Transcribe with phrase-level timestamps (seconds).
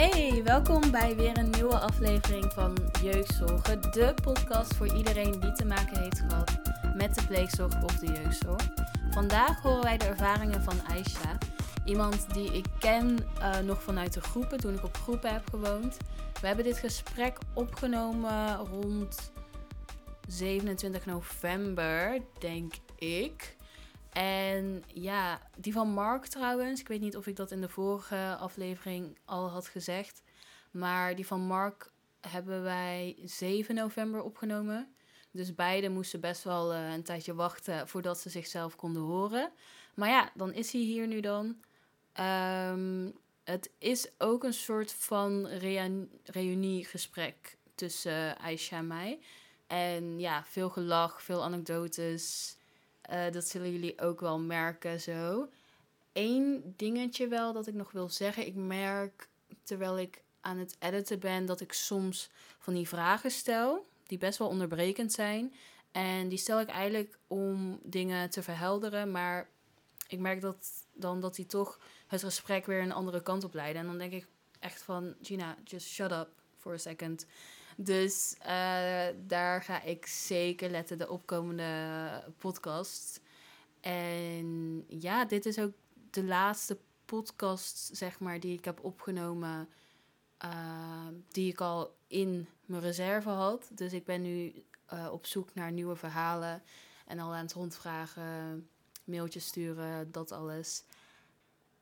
[0.00, 5.64] Hey, welkom bij weer een nieuwe aflevering van Jeugdzorgen, de podcast voor iedereen die te
[5.64, 6.58] maken heeft gehad
[6.96, 8.68] met de pleegzorg of de jeugdzorg.
[9.10, 11.38] Vandaag horen wij de ervaringen van Aisha,
[11.84, 15.96] iemand die ik ken uh, nog vanuit de groepen toen ik op groepen heb gewoond.
[16.40, 19.32] We hebben dit gesprek opgenomen rond
[20.26, 23.56] 27 november, denk ik.
[24.10, 26.80] En ja, die van Mark trouwens.
[26.80, 30.22] Ik weet niet of ik dat in de vorige aflevering al had gezegd.
[30.70, 34.94] Maar die van Mark hebben wij 7 november opgenomen.
[35.30, 39.52] Dus beide moesten best wel uh, een tijdje wachten voordat ze zichzelf konden horen.
[39.94, 41.56] Maar ja, dan is hij hier nu dan.
[42.20, 45.46] Um, het is ook een soort van
[46.24, 49.18] reuniegesprek tussen uh, Aisha en mij.
[49.66, 52.56] En ja, veel gelach, veel anekdotes.
[53.10, 55.48] Uh, dat zullen jullie ook wel merken zo.
[56.12, 58.46] Eén dingetje wel dat ik nog wil zeggen.
[58.46, 59.28] Ik merk
[59.62, 63.86] terwijl ik aan het editen ben dat ik soms van die vragen stel.
[64.06, 65.54] Die best wel onderbrekend zijn.
[65.92, 69.10] En die stel ik eigenlijk om dingen te verhelderen.
[69.10, 69.48] Maar
[70.08, 73.82] ik merk dat dan dat die toch het gesprek weer een andere kant op leiden.
[73.82, 74.26] En dan denk ik
[74.58, 77.26] echt van, Gina, just shut up for a second.
[77.82, 83.20] Dus uh, daar ga ik zeker letten de opkomende podcast.
[83.80, 85.72] En ja, dit is ook
[86.10, 89.68] de laatste podcast, zeg maar, die ik heb opgenomen.
[90.44, 93.70] Uh, die ik al in mijn reserve had.
[93.72, 96.62] Dus ik ben nu uh, op zoek naar nieuwe verhalen.
[97.06, 98.68] En al aan het rondvragen,
[99.04, 100.84] mailtjes sturen, dat alles.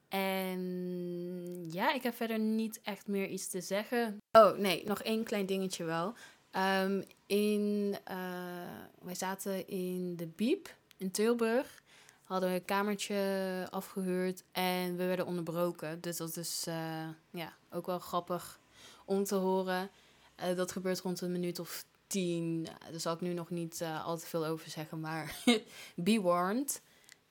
[0.09, 4.23] En ja, ik heb verder niet echt meer iets te zeggen.
[4.33, 6.15] Oh nee, nog één klein dingetje wel.
[6.83, 8.17] Um, in, uh,
[9.03, 11.83] wij zaten in de Biep in Tilburg.
[12.25, 16.01] Hadden we een kamertje afgehuurd en we werden onderbroken.
[16.01, 18.61] Dus dat is uh, ja, ook wel grappig
[19.05, 19.91] om te horen.
[20.41, 22.69] Uh, dat gebeurt rond een minuut of tien.
[22.91, 25.37] Daar zal ik nu nog niet al te veel over zeggen, maar
[25.95, 26.83] be warned.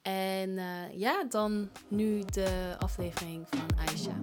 [0.07, 4.17] En uh, ja, dan nu de aflevering van Aisha.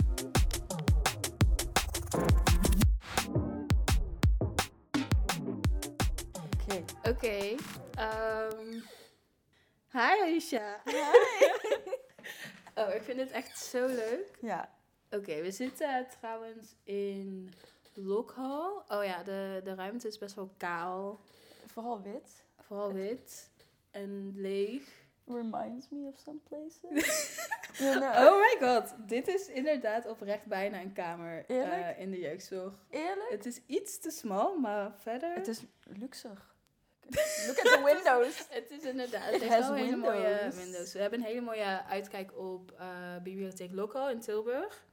[6.62, 6.84] Oké.
[6.98, 7.08] Oké.
[7.08, 7.50] Okay.
[7.98, 8.82] Um,
[9.90, 10.80] hi Aisha.
[10.84, 10.94] Hi.
[12.82, 14.38] oh, ik vind het echt zo leuk.
[14.40, 14.70] Ja.
[15.10, 17.52] Oké, okay, we zitten trouwens in
[17.94, 18.82] Lockhall.
[18.88, 21.20] Oh ja, de, de ruimte is best wel kaal.
[21.66, 22.44] Vooral wit.
[22.60, 23.50] Vooral wit.
[23.90, 25.03] En leeg.
[25.26, 27.42] Reminds me of some places.
[27.80, 32.74] Oh my god, dit is inderdaad oprecht bijna een kamer uh, in de jeugdzorg.
[32.90, 33.30] Eerlijk?
[33.30, 35.34] Het is iets te smal, maar verder...
[35.34, 36.38] Het is luxer.
[37.46, 38.46] Look at the windows.
[38.58, 40.92] het is inderdaad, het heeft wel hele mooie windows.
[40.92, 44.84] We hebben een hele mooie uitkijk op uh, Bibliotheek Local in Tilburg.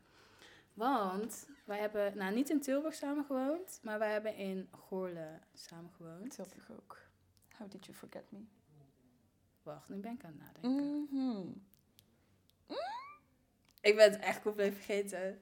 [0.74, 5.92] Want wij hebben, nou niet in Tilburg samen gewoond, maar wij hebben in Goorle samen
[5.98, 6.36] gewoond.
[6.36, 6.98] Tilburg ook.
[7.58, 8.40] How did you forget me?
[9.73, 10.71] Wacht, nu ben ik aan het nadenken.
[10.71, 11.63] Mm -hmm.
[12.67, 12.77] mm?
[13.81, 15.41] Ik ben het echt compleet vergeten.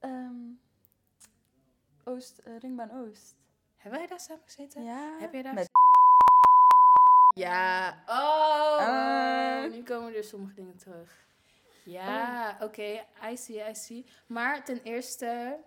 [0.00, 0.60] Um,
[2.04, 3.36] Oost, uh, Ringbaan Oost.
[3.76, 4.84] Hebben wij daar samen gezeten?
[4.84, 5.18] Ja.
[5.18, 5.54] Heb je daar...
[5.54, 5.68] Met
[7.34, 8.02] ja.
[8.06, 9.70] Oh, uh.
[9.72, 11.26] nu komen er sommige dingen terug.
[11.84, 12.54] Ja, oh.
[12.54, 12.64] oké.
[12.64, 13.32] Okay.
[13.32, 14.04] I see, I see.
[14.26, 15.58] Maar ten eerste,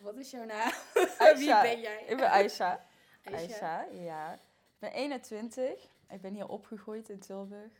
[0.00, 0.72] wat is jouw naam?
[1.36, 2.04] Wie ben jij?
[2.06, 2.86] Ik ben Aisha.
[3.24, 3.38] Aisha.
[3.38, 4.32] Aisha, ja.
[4.32, 5.91] Ik ben 21.
[6.12, 7.72] Ik ben hier opgegroeid in Tilburg.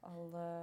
[0.00, 0.62] Al uh,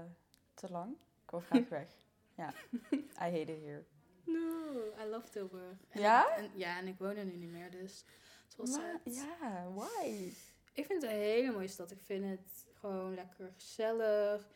[0.54, 0.92] te lang.
[1.24, 1.88] Ik wil graag weg.
[2.36, 2.54] Ja,
[2.92, 3.84] I hate it here.
[4.24, 5.78] No, I love Tilburg.
[5.90, 6.32] En ja?
[6.32, 8.04] Ik, en, ja, en ik woon er nu niet meer, dus
[8.58, 9.16] het.
[9.16, 10.34] Ja, why?
[10.74, 11.92] Ik vind het een hele mooie stad.
[11.92, 14.48] Ik vind het gewoon lekker gezellig,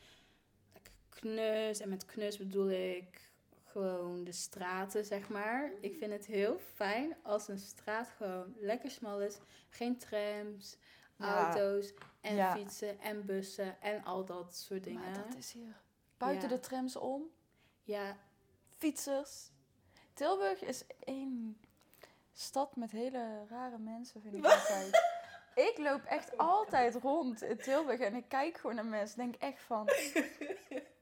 [0.74, 1.80] lekker knus.
[1.80, 3.32] En met knus bedoel ik
[3.64, 5.72] gewoon de straten, zeg maar.
[5.80, 9.38] Ik vind het heel fijn als een straat gewoon lekker smal is.
[9.70, 10.78] Geen trams,
[11.16, 11.44] ja.
[11.44, 12.56] auto's en ja.
[12.56, 15.02] fietsen en bussen en al dat soort dingen.
[15.02, 15.76] Maar dat is hier.
[16.18, 16.56] Buiten ja.
[16.56, 17.30] de trams om.
[17.84, 18.18] Ja.
[18.78, 19.50] Fietsers.
[20.14, 21.58] Tilburg is één
[22.34, 25.04] stad met hele rare mensen, vind ik altijd.
[25.56, 29.18] ik loop echt altijd rond in Tilburg en ik kijk gewoon naar mensen.
[29.18, 29.82] Denk echt van,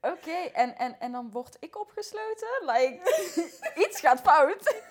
[0.02, 0.48] oké, okay.
[0.48, 2.48] en, en, en dan word ik opgesloten.
[2.62, 3.00] Like,
[3.88, 4.84] iets gaat fout.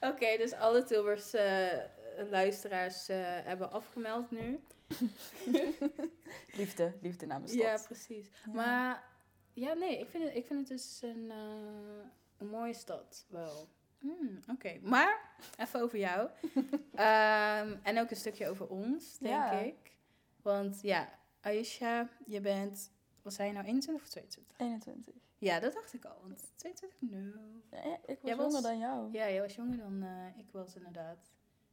[0.00, 4.60] oké, okay, dus alle Tilburgse uh, luisteraars uh, hebben afgemeld nu.
[6.60, 7.62] liefde, liefde namens stad.
[7.64, 8.28] Ja, precies.
[8.46, 8.52] Ja.
[8.52, 9.04] Maar
[9.52, 12.04] ja, nee, ik vind het, ik vind het dus een, uh,
[12.36, 13.68] een mooie stad wel.
[13.98, 14.80] Hmm, Oké, okay.
[14.82, 16.30] maar even over jou.
[16.54, 19.50] um, en ook een stukje over ons, denk ja.
[19.52, 19.94] ik.
[20.42, 21.08] Want ja,
[21.40, 22.92] Aisha, je bent,
[23.22, 24.58] wat zijn je nou, 21 of 22?
[24.58, 25.14] 21.
[25.38, 26.18] Ja, dat dacht ik al.
[26.22, 27.32] Want 22, no.
[27.70, 29.12] Ja, ik was Jij was- jonger dan jou.
[29.12, 31.18] Ja, jij was jonger dan eh, ik was inderdaad.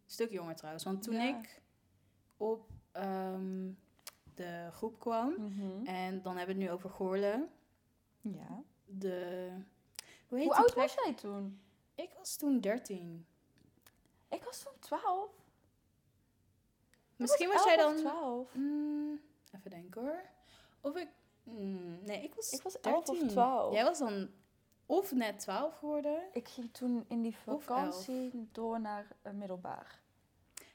[0.06, 0.84] Een stuk jonger trouwens.
[0.84, 1.62] Want toen ik
[2.38, 3.72] op ehm,
[4.36, 5.30] de groep kwam...
[5.30, 5.86] Mhm.
[5.86, 7.50] En dan hebben we het nu over Goorlen.
[8.22, 8.64] Ja.
[8.86, 9.50] De...
[10.28, 10.76] Hoe oud plek?
[10.76, 11.60] was jij toen?
[11.96, 13.26] Ik was toen 13.
[14.30, 15.30] Ik was toen 12.
[17.16, 17.96] Misschien was, jij dan...
[17.96, 18.56] 12.
[18.56, 19.22] Mm,
[19.56, 20.22] even denken hoor.
[20.82, 21.08] Of ik...
[21.44, 23.28] mm, nee, ik was Ik was 11 of 13.
[23.28, 23.74] 12.
[23.74, 24.30] Jij was dan
[24.86, 26.24] of net 12 geworden.
[26.34, 30.02] Ik ging toen in die Of vakantie door naar eh, middelbaar.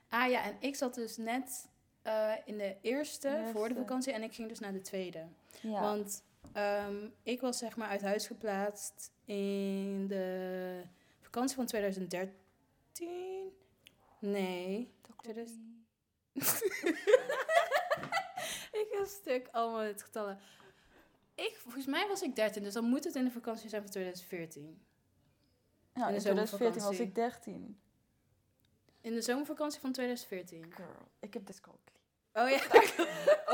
[0.09, 1.69] Ah ja, en ik zat dus net
[2.03, 3.53] eh, in de eerste, Eerste.
[3.53, 5.27] voor de vakantie en ik ging dus naar de tweede.
[5.61, 5.81] Ja.
[5.81, 6.23] Want
[6.53, 10.83] ehm, ik was zeg maar uit huis geplaatst in de
[11.21, 13.53] vakantie van 2013.
[14.19, 14.93] Nee.
[15.03, 15.39] Dat klopt
[18.83, 20.39] ik heb stuk allemaal het getallen.
[21.35, 23.91] Ik, volgens mij was ik 13, dus dan moet het in de vakantie zijn van
[23.91, 24.83] 2014.
[25.95, 27.81] Ja, in in de 2014 was ik 13.
[29.01, 30.73] In de zomervakantie van 2014.
[30.73, 31.88] Girl, ik heb dyscalculie.
[32.33, 32.61] Oh ja.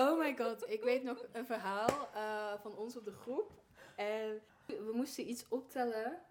[0.00, 0.70] Oh my god.
[0.70, 3.50] Ik weet nog een verhaal eh, van ons op de groep.
[3.96, 6.22] En we moesten iets optellen.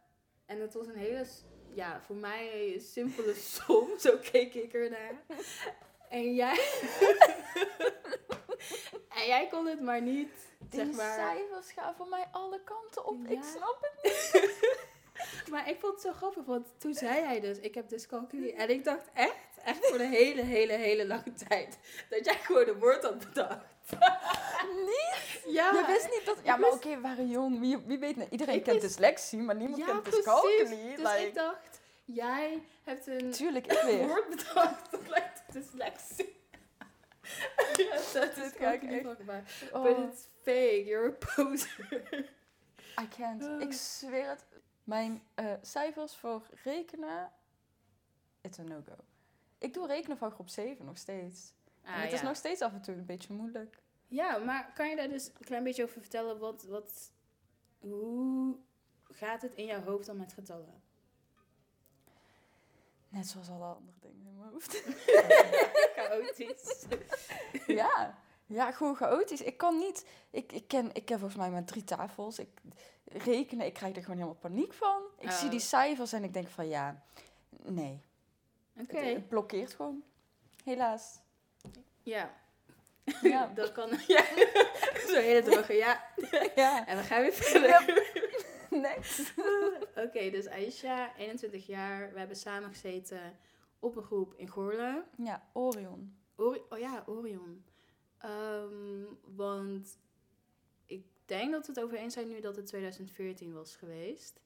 [0.46, 1.26] En het was een hele,
[1.74, 4.00] ja, voor mij simpele som.
[4.00, 5.24] Zo keek ik ernaar.
[6.10, 6.60] En jij...
[9.18, 10.32] en jij kon het maar niet,
[10.70, 11.14] zeg Die maar...
[11.14, 13.28] cijfers gaan voor mij alle kanten op.
[13.28, 14.32] Ik snap het.
[15.54, 18.54] Maar ik vond het zo grappig, want toen zei hij dus, ik heb dyscalculie.
[18.54, 19.36] En ik dacht echt,
[19.66, 21.78] echt voor de hele, hele, hele lange tijd,
[22.10, 23.66] dat jij gewoon een woord had bedacht.
[24.86, 25.42] Niet?
[25.46, 26.38] Ja, Je wist niet dat...
[26.44, 27.60] Ja, maar oké, we waren jong.
[27.60, 30.24] Wie, wie weet nou, Iedereen Ik kent wist- dyslexie, maar niemand ja, kent precies.
[30.24, 30.96] dyscalculie.
[30.96, 36.36] Dus like, ik dacht, jij hebt een Tuurlijk, ik woord bedacht dat lijkt dyslexie.
[37.90, 39.72] ja, dat is niet echt-.
[39.72, 41.88] Oh, But it's fake, you're a poser.
[43.02, 43.62] I can't.
[43.62, 44.46] Ik zweer het.
[44.84, 47.32] Mijn eh, cijfers voor rekenen...
[48.42, 48.96] It's a no-go.
[49.58, 51.54] Ik doe rekenen van groep 7 nog steeds.
[51.82, 53.82] en Ah, het is nog steeds af en toe een beetje moeilijk.
[54.08, 56.40] Ja, maar kan je daar dus een klein beetje over vertellen?
[56.40, 57.12] Wat, wat,
[57.80, 58.56] hoe
[59.04, 60.82] gaat het in jouw hoofd dan met getallen?
[63.10, 64.84] Net zoals alle andere dingen in mijn hoofd.
[65.96, 66.86] Chaotisch.
[67.82, 68.18] ja.
[68.46, 69.42] ja, gewoon chaotisch.
[69.42, 70.06] Ik kan niet...
[70.30, 72.40] Ik, ik, ken, ik ken volgens mij maar drie tafels.
[72.40, 72.62] Ik,
[73.14, 75.02] rekenen, ik krijg er gewoon helemaal paniek van.
[75.20, 75.52] Ik zie Oh.
[75.52, 77.04] die cijfers en ik denk van ja,
[77.64, 78.02] nee.
[78.80, 78.98] Oké.
[78.98, 80.04] Het, het blokkeert gewoon.
[80.64, 81.20] Helaas.
[82.04, 82.34] Ja,
[83.22, 83.48] Ja.
[83.56, 83.90] dat kan.
[84.08, 84.24] Ja.
[85.10, 86.04] Zo hele droge, ja.
[86.56, 86.88] ja.
[86.88, 88.02] En we gaan weer verder.
[88.70, 89.34] Next.
[89.96, 92.14] Oké, dus Aisha, 21 jaar.
[92.14, 93.38] We hebben samen gezeten
[93.80, 95.04] op een groep in Goorlen.
[95.18, 96.18] Ja, Orion.
[96.36, 97.66] Ori oh ja, Orion.
[98.18, 99.04] Ehm,
[99.36, 99.98] want
[101.26, 104.40] denk dat we het over eens zijn nu dat het 2014 was geweest.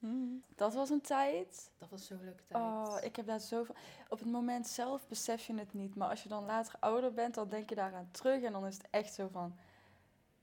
[0.56, 1.72] Dat was een tijd.
[1.78, 2.64] Dat was zo'n leuke tijd.
[2.64, 3.76] Oh, ik heb daar zoveel...
[4.10, 5.96] Op het moment zelf besef je het niet.
[5.96, 8.44] Maar als je dan later ouder bent, dan denk je daaraan terug.
[8.44, 9.56] En dan is het echt zo van...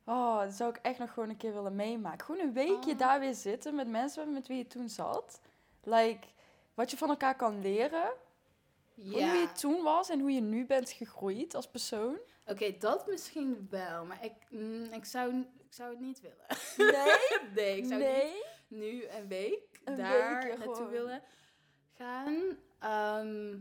[0.04, 2.26] Oh, dat zou ik echt nog gewoon een keer willen meemaken.
[2.26, 2.98] Gewoon een weekje Oh.
[2.98, 5.40] daar weer zitten met mensen met wie je toen zat.
[5.82, 6.26] Like,
[6.75, 8.12] wat je van elkaar kan leren.
[8.94, 12.17] Hoe je toen was en hoe je nu bent gegroeid als persoon.
[12.46, 14.05] Oké, dat misschien wel.
[14.05, 16.46] Maar ik, mm, ik, zou, ik zou het niet willen.
[16.77, 17.41] Nee?
[17.65, 18.24] nee, ik zou nee?
[18.24, 20.91] niet nu een week Een daar weekje naartoe gewoon.
[20.91, 21.22] willen
[21.96, 22.56] gaan.
[22.79, 23.58] Ehm,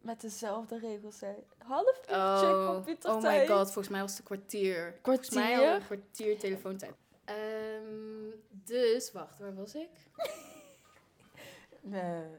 [0.00, 1.34] Met dezelfde regels, hè.
[1.58, 3.16] Half uurtje oh, computertijd.
[3.16, 4.98] oh my god, volgens mij was het een kwartier.
[5.02, 5.74] Volgens mij al Kwartier?
[5.74, 6.94] een kwartier telefoontijd.
[7.24, 9.88] Ehm, dus, wacht, waar was ik?
[11.92, 12.30] Eh, ehm,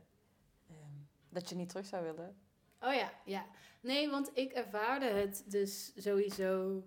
[1.29, 2.37] dat je niet terug zou willen.
[2.81, 3.45] Oh ja, ja.
[3.81, 6.83] Nee, want ik ervaarde het dus sowieso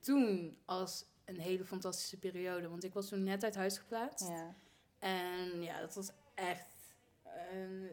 [0.00, 2.68] toen als een hele fantastische periode.
[2.68, 4.28] Want ik was toen net uit huis geplaatst.
[4.28, 4.54] Ja.
[4.98, 6.94] En ja, dat was echt
[7.52, 7.90] een,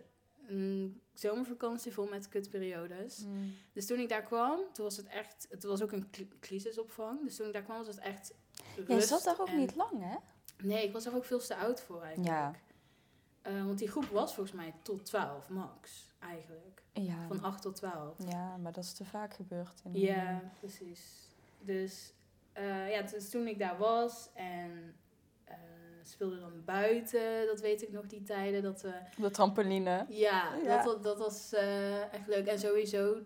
[0.48, 3.18] een zomervakantie vol met kutperiodes.
[3.26, 3.54] Mm.
[3.74, 5.48] Dus toen ik daar kwam, toen was het echt...
[5.50, 7.24] Het was ook een cri- crisisopvang.
[7.24, 8.34] Dus toen ik daar kwam was het echt
[8.76, 10.16] rust zat daar ook en- niet lang, hè?
[10.64, 12.36] Nee, ik was er ook veel te oud voor eigenlijk.
[12.36, 12.54] Ja.
[13.42, 16.84] Eh, want die groep was volgens mij tot 12 max, eigenlijk.
[16.94, 17.28] Ja.
[17.28, 18.16] Van 8 tot 12.
[18.30, 19.82] Ja, maar dat is te vaak gebeurd.
[19.84, 21.28] In Ja, precies.
[21.60, 22.14] Dus,
[22.54, 24.96] eh, ja, dus toen ik daar was en
[25.44, 25.56] eh,
[26.04, 28.64] speelde dan buiten, dat weet ik nog, die tijden.
[28.64, 30.06] Dat we, De trampoline.
[30.10, 30.84] ja, Ja.
[30.84, 31.54] Dat, dat, was
[32.12, 32.48] echt leuk.
[32.48, 33.22] En sowieso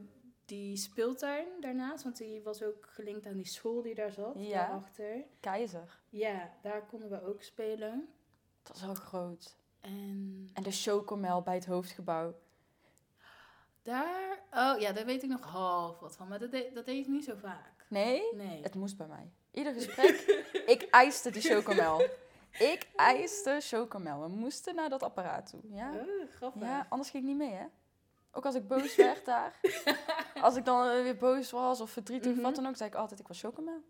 [0.45, 4.57] die speeltuin daarnaast, want die was ook gelinkt aan die school die daar zat, Ja.
[4.67, 5.23] daarachter.
[5.39, 5.99] Keizer.
[6.09, 8.07] Ja, daar konden we ook spelen.
[8.63, 9.55] Dat was wel groot.
[9.83, 12.33] En En de chocomel bij het hoofdgebouw.
[13.81, 16.97] daar, oh ja, daar weet ik nog half wat van, maar dat, deed- dat deed
[17.03, 17.85] ik niet zo vaak.
[17.87, 18.21] Nee?
[18.35, 18.61] Nee.
[18.63, 19.31] Het moest bij mij.
[19.51, 20.15] Ieder gesprek,
[20.65, 22.01] ik eiste die chocomel.
[22.51, 24.21] Ik eiste chocomel.
[24.21, 25.59] We moesten naar dat apparaat toe.
[25.69, 25.91] Ja?
[25.93, 26.61] Oh, grappig.
[26.61, 27.65] ja, anders ging ik niet mee, hè?
[28.31, 29.59] Ook als ik boos werd daar.
[30.41, 32.43] Als ik dan weer boos was of verdrietig of Mhm.
[32.45, 33.81] wat dan ook, zei ik altijd, ik was chocomel.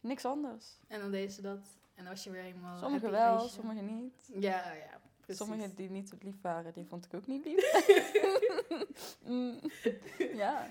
[0.00, 0.78] Niks anders.
[0.88, 1.58] En dan deden ze dat.
[1.94, 3.60] En dan was je weer helemaal Sommigen wel, feestje.
[3.60, 4.30] sommigen niet.
[4.32, 5.00] Ja, ja,
[5.36, 5.46] precies.
[5.46, 7.58] Sommigen die niet lief waren, die vond ik ook niet lief.
[9.24, 9.60] Mm,
[10.32, 10.70] ja.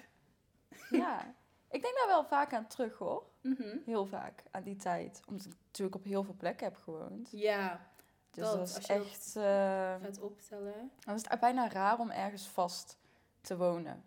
[0.89, 1.35] Ja.
[1.69, 3.23] Ik denk daar wel vaak aan terug, hoor.
[3.41, 3.77] Mhm.
[3.85, 5.21] Heel vaak, aan die tijd.
[5.27, 7.29] Omdat ik natuurlijk op heel veel plekken heb gewoond.
[7.31, 7.89] Ja,
[8.31, 9.35] Dus Dat, is als je echt...
[9.35, 10.91] eh, het optellen.
[11.05, 12.97] dan is het bijna raar om ergens vast
[13.41, 14.03] te wonen.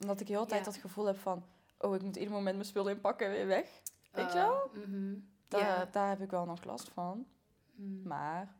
[0.00, 0.70] Omdat ik heel de tijd Ja.
[0.70, 1.44] dat gevoel heb van...
[1.78, 3.80] Oh, ik moet ieder moment mijn spullen inpakken en weer weg.
[4.10, 4.70] Weet je Oh, wel?
[4.74, 5.14] mhm.
[5.48, 5.84] Daar, Ja.
[5.84, 7.26] daar heb ik wel nog last van.
[7.74, 8.02] Mm.
[8.06, 8.54] Maar...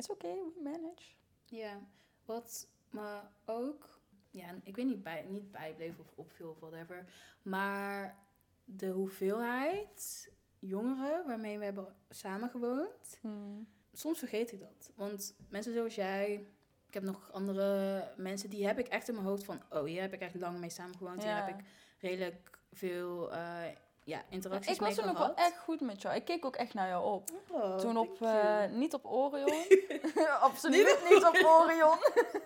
[0.00, 1.04] It's okay, we manage.
[1.44, 1.80] Ja,
[2.24, 7.04] wat me ook, ja, ik weet niet, bij, niet bijbleef of opviel of whatever,
[7.42, 8.18] maar
[8.64, 13.68] de hoeveelheid jongeren waarmee we hebben samengewoond, Hmm.
[13.92, 14.90] soms vergeet ik dat.
[14.94, 16.46] Want mensen zoals jij,
[16.86, 20.00] ik heb nog andere mensen, die heb ik echt in mijn hoofd van, oh, hier
[20.00, 21.44] heb ik echt lang mee samengewoond, hier Ja.
[21.46, 21.64] heb ik
[21.98, 23.62] redelijk veel eh,
[24.04, 26.14] ja, interacties Ik was toen ook wel echt goed met jou.
[26.14, 27.30] Ik keek ook echt naar jou op.
[27.50, 29.64] Oh, toen op, eh, niet op Orion.
[30.40, 31.98] Absoluut niet op Orion.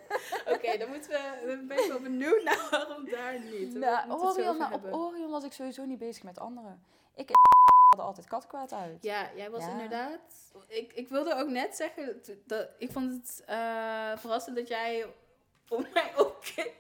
[0.55, 3.73] Oké, dan moeten we, dan ben ik wel benieuwd naar waarom daar niet.
[3.73, 5.01] We Nou, Orion, maar op hebben.
[5.01, 6.85] Orion was ik sowieso niet bezig met anderen.
[7.15, 7.31] Ik
[7.89, 9.03] hadden altijd katkwaad uit.
[9.03, 9.71] Ja, jij was Ja.
[9.71, 10.53] inderdaad.
[10.69, 15.07] Ik, ik wilde ook net zeggen, dat, ik vond het eh, verrassend dat jij
[15.69, 16.73] op mij opkeek.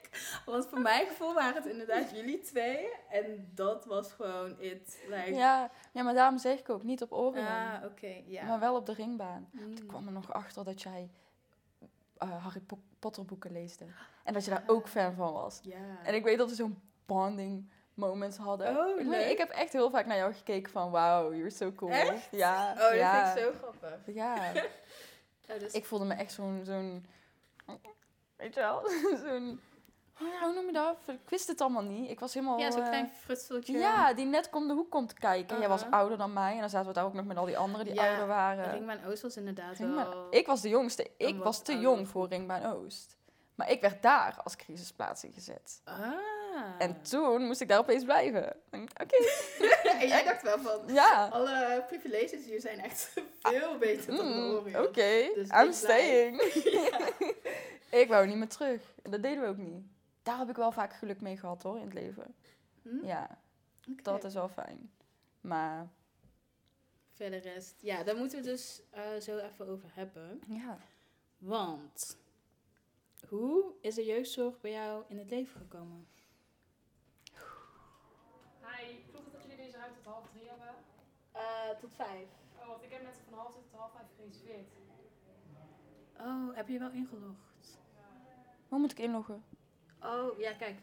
[0.46, 2.88] Want voor mijn gevoel waren het inderdaad jullie twee.
[3.10, 4.98] En dat was gewoon it.
[5.08, 7.46] Like, Ja, ja, maar daarom zeg ik ook niet op Orion.
[7.46, 8.22] Ah, oké.
[8.46, 9.48] Maar wel op de ringbaan.
[9.52, 9.74] Mm.
[9.74, 11.10] Toen kwam er nog achter dat jij
[12.18, 13.84] eh, Harry Po- Potter boeken leesde.
[14.24, 15.60] En dat je daar ook fan van was.
[15.62, 15.76] Ja.
[16.02, 18.78] En ik weet dat we zo'n bonding moments hadden.
[18.78, 19.08] Oh, ik, leuk.
[19.16, 21.90] weet- ik heb echt heel vaak naar jou gekeken van wow, you're so cool.
[21.90, 22.28] Echt?
[22.30, 24.14] Ja, oh, dat ja, vind ik zo grappig.
[24.14, 24.52] Ja,
[25.50, 27.06] Oh, dus, ik voelde me echt zo'n, zo'n
[28.36, 28.82] weet je wel,
[29.24, 29.60] zo'n,
[30.20, 30.96] oh ja, hoe noem je dat?
[31.06, 32.10] Ik wist het allemaal niet.
[32.10, 32.58] Ik was helemaal...
[32.58, 33.78] ja, zo'n eh, klein frutseltje.
[33.78, 35.58] ja, die net om de hoek komt kijken.
[35.58, 35.98] Jij was Uh-huh.
[35.98, 37.94] ouder dan mij en dan zaten we daar ook nog met al die anderen die
[37.94, 38.70] Ja, ouder waren.
[38.70, 40.26] Ringbaan Oost was inderdaad Ringbaan- wel...
[40.30, 41.10] Ik was de jongste.
[41.16, 41.90] Ik was te ouder.
[41.90, 43.16] jong voor Ringbaan Oost.
[43.54, 45.80] Maar ik werd daar als crisisplaats ingezet.
[45.84, 46.12] Ah.
[46.78, 48.56] En toen moest ik daar opeens blijven.
[48.70, 49.16] Oké,
[50.00, 50.80] en jij dacht wel van...
[50.94, 51.28] ja.
[51.32, 53.12] Alle privileges hier zijn echt
[53.42, 54.32] veel beter dan de
[54.64, 55.30] Mm, Oké.
[55.34, 56.42] Dus I'm staying.
[56.64, 56.98] Ja.
[58.00, 58.94] Ik wou niet meer terug.
[59.02, 59.84] En dat deden we ook niet.
[60.22, 62.34] Daar heb ik wel vaak geluk mee gehad hoor, in het leven.
[62.82, 63.04] Hm?
[63.06, 63.38] Ja,
[64.02, 64.92] dat is wel fijn.
[65.40, 65.88] Maar
[67.12, 67.74] Verder rest.
[67.80, 70.40] Ja, daar moeten we dus eh, zo even over hebben.
[70.46, 70.78] ja,
[71.38, 72.18] Want,
[73.28, 76.06] hoe is de jeugdzorg bij jou in het leven gekomen?
[78.60, 80.74] Hi, klopt het dat jullie deze ruimte tot half drie hebben?
[81.32, 82.28] Eh, tot vijf.
[82.58, 84.68] Oh, want ik heb net van half drie tot half vijf gereserveerd.
[86.18, 87.53] Oh, heb je wel ingelogd?
[88.74, 89.44] Hoe moet ik inloggen?
[90.02, 90.76] Oh, ja, kijk.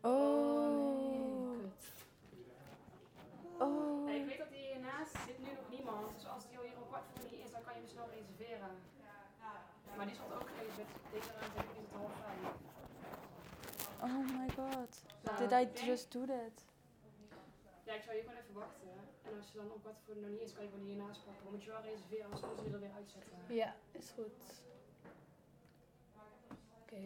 [0.00, 1.56] Oh.
[3.58, 4.08] Oh.
[4.08, 6.14] En ik weet dat die hiernaast zit nu nog niemand.
[6.14, 8.08] Dus als die al hier om kwart voor niet is, dan kan je hem snel
[8.16, 8.74] reserveren.
[9.96, 10.88] Maar die stond ook gereserveerd.
[11.12, 12.12] Deze ruimte niet tot half.
[14.06, 14.92] Oh my god.
[15.22, 16.56] Nou, Did I just do that?
[17.84, 18.88] Ja, ik zou hier gewoon even wachten.
[19.22, 21.42] En als je dan om kwart voor nog niet is, kan je gewoon hiernaast pakken.
[21.44, 23.36] Dan moet je wel reserveren, anders moeten ze er weer uitzetten.
[23.48, 24.66] Ja, is goed.
[26.92, 27.02] Oké.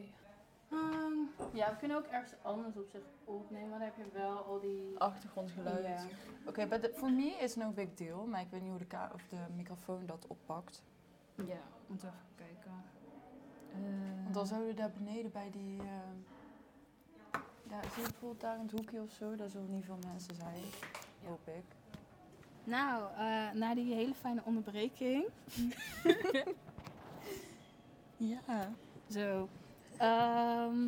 [0.70, 1.12] Ehm,
[1.56, 4.60] ja, we kunnen ook ergens anders op zich opnemen, maar dan heb je wel al
[4.60, 4.98] die...
[4.98, 5.86] Achtergrondgeluid.
[5.86, 6.04] Ja.
[6.46, 8.26] Oké, voor me is no big deal.
[8.26, 10.82] Maar ik weet niet hoe de, ka- of de microfoon dat oppakt.
[11.34, 12.70] Ja, moeten we even kijken.
[14.22, 15.78] Want dan zouden daar beneden bij die...
[15.78, 16.16] ehm,
[17.70, 19.34] ja, zie je bijvoorbeeld daar in het hoekje of zo?
[19.36, 20.62] Daar zullen niet veel mensen zijn.
[21.24, 21.64] Hoop ik.
[22.64, 25.24] Nou, eh, na die hele fijne onderbreking.
[28.16, 28.72] Ja.
[29.10, 29.48] Zo.
[29.96, 30.86] Ehm,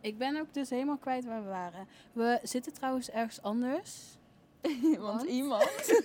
[0.00, 1.88] ik ben ook dus helemaal kwijt waar we waren.
[2.12, 4.18] We zitten trouwens ergens anders.
[4.98, 6.02] Want iemand...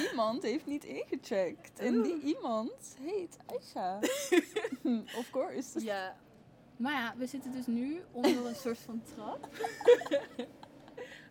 [0.10, 1.78] iemand heeft niet ingecheckt.
[1.78, 3.98] En die iemand heet Aisha.
[5.20, 5.84] of course.
[5.84, 6.16] Ja.
[6.76, 9.48] Maar ja, we zitten dus nu onder een soort van trap.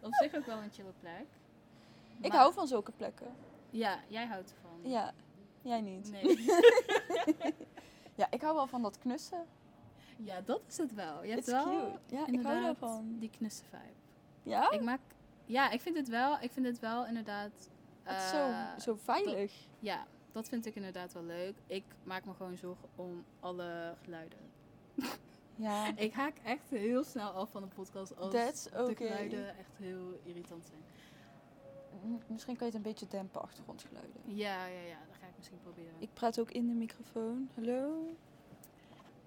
[0.01, 1.25] Op zich ook wel een chille plek.
[2.21, 3.35] Ik Maar- hou van zulke plekken.
[3.69, 4.91] Ja, jij houdt ervan.
[4.91, 5.13] Ja,
[5.61, 6.11] jij niet.
[6.11, 6.45] Nee.
[8.19, 9.45] Ja, ik hou wel van dat knussen.
[10.17, 11.23] Ja, dat is het wel.
[11.23, 12.15] Je hebt It's wel cute.
[12.15, 13.15] Ja, ik hou daarvan.
[13.19, 13.93] die knusse vibe.
[14.43, 14.71] Ja?
[14.71, 14.99] Ik maak...
[15.45, 17.69] Ja, ik vind het wel, ik vind het wel inderdaad...
[18.03, 19.53] Het is zo, eh, zo veilig.
[19.79, 21.55] Ja, dat vind ik inderdaad wel leuk.
[21.67, 24.39] Ik maak me gewoon zorgen om alle geluiden.
[25.55, 29.77] Ja, Ik haak echt heel snel af van de podcast als that's de geluiden echt
[29.77, 30.81] heel irritant zijn.
[32.27, 34.21] misschien kan je het een beetje dempen, achtergrondgeluiden.
[34.25, 34.99] Ja, ja, ja,
[35.39, 35.93] misschien proberen.
[35.99, 37.49] Ik praat ook in de microfoon.
[37.55, 38.15] Hallo?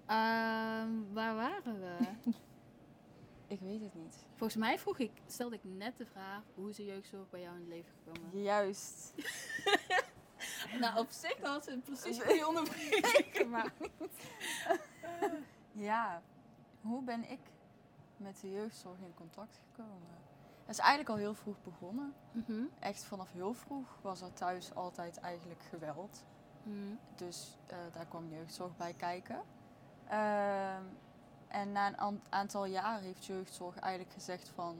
[0.05, 1.95] Ehm, waar waren we?
[3.47, 4.25] Ik weet het niet.
[4.35, 7.55] Volgens mij vroeg ik, stelde ik net de vraag, hoe is de jeugdzorg bij jou
[7.55, 8.41] in het leven gekomen?
[8.41, 9.13] Juist.
[10.79, 13.89] Nou, op zich had ze precies goede onderbreking gemaakt.
[15.71, 16.21] Ja,
[16.81, 17.39] hoe ben ik
[18.17, 20.17] met de jeugdzorg in contact gekomen?
[20.65, 22.13] Het is eigenlijk al heel vroeg begonnen.
[22.31, 22.61] Mhm.
[22.79, 26.25] Echt vanaf heel vroeg was er thuis altijd eigenlijk geweld.
[26.63, 26.75] Mhm.
[27.15, 29.41] Dus eh, daar kwam jeugdzorg bij kijken.
[30.07, 30.83] Ehm,
[31.47, 34.77] en na een an- aantal jaar heeft jeugdzorg eigenlijk gezegd van...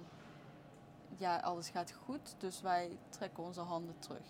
[1.18, 4.26] Ja, alles gaat goed, dus wij trekken onze handen terug.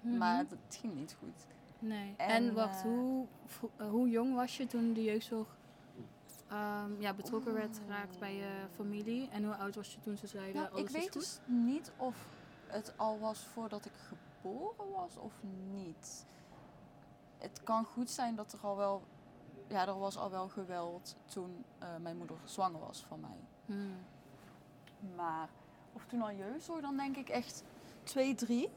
[0.00, 0.18] Mhm.
[0.18, 1.46] Maar dat ging niet goed.
[1.78, 2.14] Nee.
[2.16, 3.26] En, En, wacht, eh, hoe,
[3.78, 5.56] hoe jong was je toen de jeugdzorg
[6.50, 9.28] ehm, ja, betrokken werd geraakt bij je familie?
[9.28, 11.12] En hoe oud was je toen ze zeiden, Nou, alles ik is weet goed?
[11.12, 12.26] dus niet of
[12.66, 15.32] het al was voordat ik geboren was of
[15.72, 16.26] niet.
[17.38, 19.02] Het kan goed zijn dat er al wel...
[19.66, 23.38] Ja, er was al wel geweld toen eh, mijn moeder zwanger was van mij.
[23.66, 23.96] Hmm.
[25.16, 25.48] Maar
[25.92, 27.64] of toen al jeugdzorg, dan denk ik echt
[28.02, 28.70] twee, drie.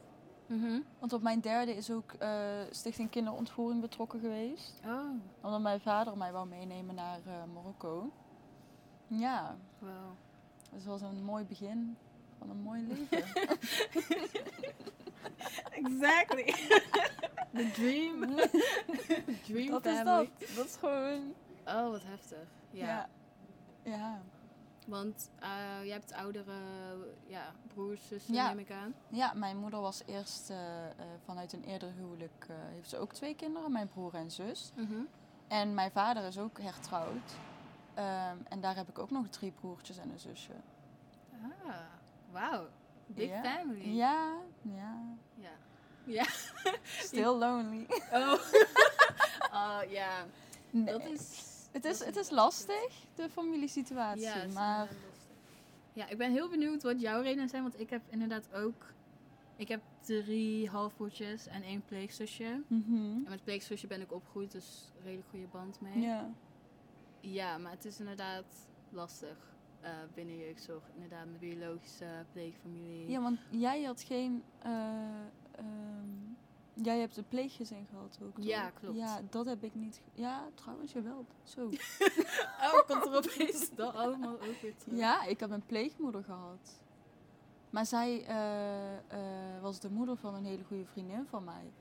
[0.46, 0.80] Mhm.
[0.98, 4.80] Want op mijn derde is ook eh, Stichting Kinderontvoering betrokken geweest.
[4.86, 5.10] Oh,
[5.40, 8.10] Omdat mijn vader mij wou meenemen naar eh, Marokko.
[9.06, 9.90] Ja, wow.
[10.70, 11.96] dus het was een mooi begin
[12.38, 13.18] van een mooi leven.
[15.84, 16.44] Exactly.
[17.54, 18.20] The dream.
[19.26, 20.26] The dream dat is dat.
[20.56, 21.34] Dat is gewoon...
[21.66, 22.48] Oh, wat heftig.
[22.70, 22.86] Ja.
[22.86, 23.08] Ja.
[23.82, 24.22] Ja.
[24.84, 25.48] Want eh,
[25.82, 26.52] jij hebt oudere
[27.26, 28.48] ja, broers, zussen, Ja.
[28.48, 28.94] neem ik aan.
[29.08, 30.92] ja, mijn moeder was eerst eh, eh,
[31.24, 32.46] vanuit een eerder huwelijk...
[32.74, 34.72] heeft ze ook twee kinderen, mijn broer en zus.
[34.76, 35.00] Mhm.
[35.48, 37.32] En mijn vader is ook hertrouwd.
[37.94, 40.52] Ehm, en daar heb ik ook nog drie broertjes en een zusje.
[41.66, 41.74] Ah,
[42.32, 42.66] wauw.
[43.06, 43.42] Big Ja.
[43.42, 43.88] family.
[43.96, 44.92] Ja, ja.
[46.04, 46.24] Ja.
[46.82, 47.86] Still lonely.
[48.12, 48.32] Oh.
[49.60, 50.24] oh, ja.
[50.70, 50.84] Nee.
[50.84, 51.52] Dat is...
[51.74, 54.22] het, is, het is lastig, de familiesituatie.
[54.22, 54.88] Ja, het is maar.
[55.92, 58.92] Ja, ik ben heel benieuwd wat jouw redenen zijn, want ik heb inderdaad ook...
[59.56, 62.62] Ik heb drie halfbroertjes en één pleegzusje.
[62.66, 62.94] Mhm.
[62.94, 65.98] En met pleegzusje ben ik opgegroeid, dus redelijk goede band mee.
[66.00, 66.30] ja.
[67.20, 68.44] Ja, maar het is inderdaad
[68.90, 69.36] lastig
[69.80, 70.82] eh, binnen jeugdzorg.
[70.94, 73.10] Inderdaad, met biologische pleegfamilie.
[73.10, 74.42] ja, want jij had geen...
[74.58, 74.70] eh,
[75.52, 76.33] ehm,
[76.74, 78.44] jij hebt een pleeggezin gehad ook, toch?
[78.44, 78.96] Ja, klopt.
[78.96, 80.00] Ja, dat heb ik niet...
[80.12, 81.24] Ja, trouwens, jawel.
[81.42, 81.70] Zo.
[82.72, 84.98] Oh, komt er opeens dat allemaal ook weer terug.
[84.98, 86.80] Ja, ik heb een pleegmoeder gehad.
[87.70, 91.72] Maar zij eh, eh, was de moeder van een hele goede vriendin van mij.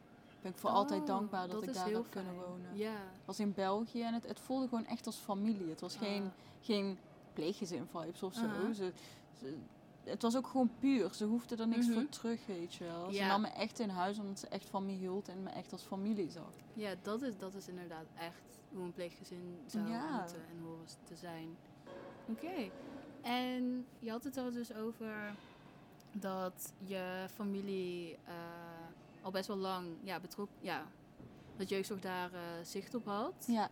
[0.42, 2.46] Ben ik voor altijd Oh, dankbaar dat, ik is daar heb kunnen fijn.
[2.48, 2.78] wonen.
[2.78, 2.92] Ja.
[2.92, 5.70] Het was in België en het, het voelde gewoon echt als familie.
[5.70, 6.30] Het was geen, Ah.
[6.62, 6.98] geen
[7.34, 8.46] pleeggezin vibes of zo.
[8.46, 8.74] Aha.
[8.74, 8.92] Ze,
[9.40, 9.58] ze-
[10.04, 11.14] het was ook gewoon puur.
[11.14, 11.94] Ze hoefde er niks Mhm.
[12.00, 13.06] voor terug, weet je wel.
[13.12, 13.28] Ze Ja.
[13.28, 15.82] nam me echt in huis omdat ze echt van me hield en me echt als
[15.84, 16.52] familie zag.
[16.74, 18.42] Ja, dat is, dat is inderdaad echt
[18.74, 20.18] hoe een pleeggezin zou Ja.
[20.20, 21.58] moeten en horen te zijn.
[22.30, 22.70] Oké.
[23.22, 25.36] En je had het er dus over
[26.12, 28.34] dat je familie eh,
[29.22, 30.56] al best wel lang ja, betrokken...
[30.60, 30.86] Ja,
[31.58, 33.46] dat jeugdzorg daar eh, zicht op had.
[33.48, 33.70] Ja.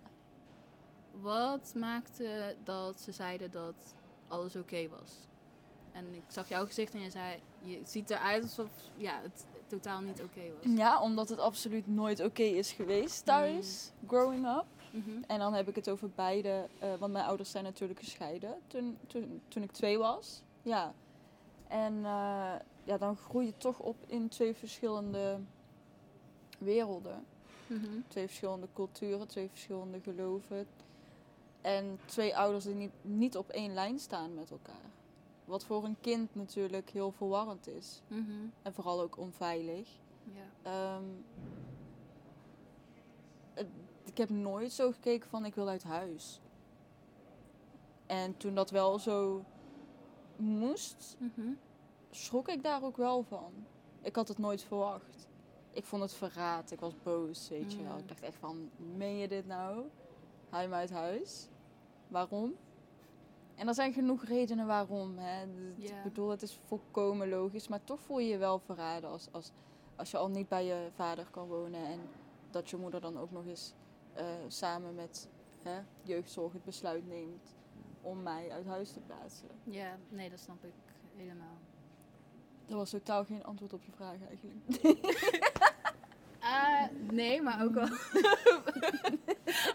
[1.12, 3.96] Wat maakte dat ze zeiden dat
[4.28, 5.12] alles oké was?
[5.91, 10.01] En ik zag jouw gezicht en je zei, je ziet eruit alsof ja, het totaal
[10.01, 10.73] niet oké was.
[10.77, 14.65] ja, omdat het absoluut nooit oké is geweest thuis, growing up.
[14.91, 15.23] Mhm.
[15.27, 18.97] En dan heb ik het over beide, eh, want mijn ouders zijn natuurlijk gescheiden toen,
[19.08, 20.41] toen, toen ik twee was.
[20.62, 20.93] Ja.
[21.67, 25.39] En eh, ja, dan groei je toch op in twee verschillende
[26.58, 27.25] werelden.
[27.67, 28.01] Mhm.
[28.08, 30.67] Twee verschillende culturen, twee verschillende geloven.
[31.62, 34.89] En twee ouders die niet, niet op één lijn staan met elkaar.
[35.52, 38.02] Wat voor een kind natuurlijk heel verwarrend is.
[38.08, 38.32] Mhm.
[38.62, 39.90] En vooral ook onveilig.
[40.24, 40.42] Ja.
[40.62, 41.04] Ehm,
[43.54, 43.68] het-
[44.04, 46.42] ik heb nooit zo gekeken van ik wil uit huis.
[48.06, 49.46] En toen dat wel zo
[50.36, 51.52] moest, Mhm.
[52.12, 53.52] schrok ik daar ook wel van.
[54.02, 55.28] Ik had het nooit verwacht.
[55.72, 56.72] Ik vond het verraad.
[56.72, 57.98] Ik was boos, weet je wel.
[57.98, 59.86] Ik dacht echt van, meen je dit nou?
[60.50, 61.48] Haal je me uit huis?
[62.08, 62.54] Waarom?
[63.62, 65.17] En er zijn genoeg redenen waarom.
[65.17, 65.43] Hè.
[65.78, 67.67] Ik bedoel, het is volkomen logisch.
[67.67, 69.52] Maar toch voel je je wel verraden als, als,
[69.95, 71.86] als je al niet bij je vader kan wonen.
[71.86, 72.00] En
[72.52, 73.74] dat je moeder dan ook nog eens
[74.13, 75.30] eh, samen met
[75.63, 77.56] hè, jeugdzorg het besluit neemt
[78.02, 79.50] om mij uit huis te plaatsen.
[79.63, 80.74] Ja, nee, dat snap ik
[81.15, 81.58] helemaal.
[82.65, 84.58] Dat was totaal geen antwoord op je vraag eigenlijk.
[86.43, 87.88] Ah, nee, maar ook wel,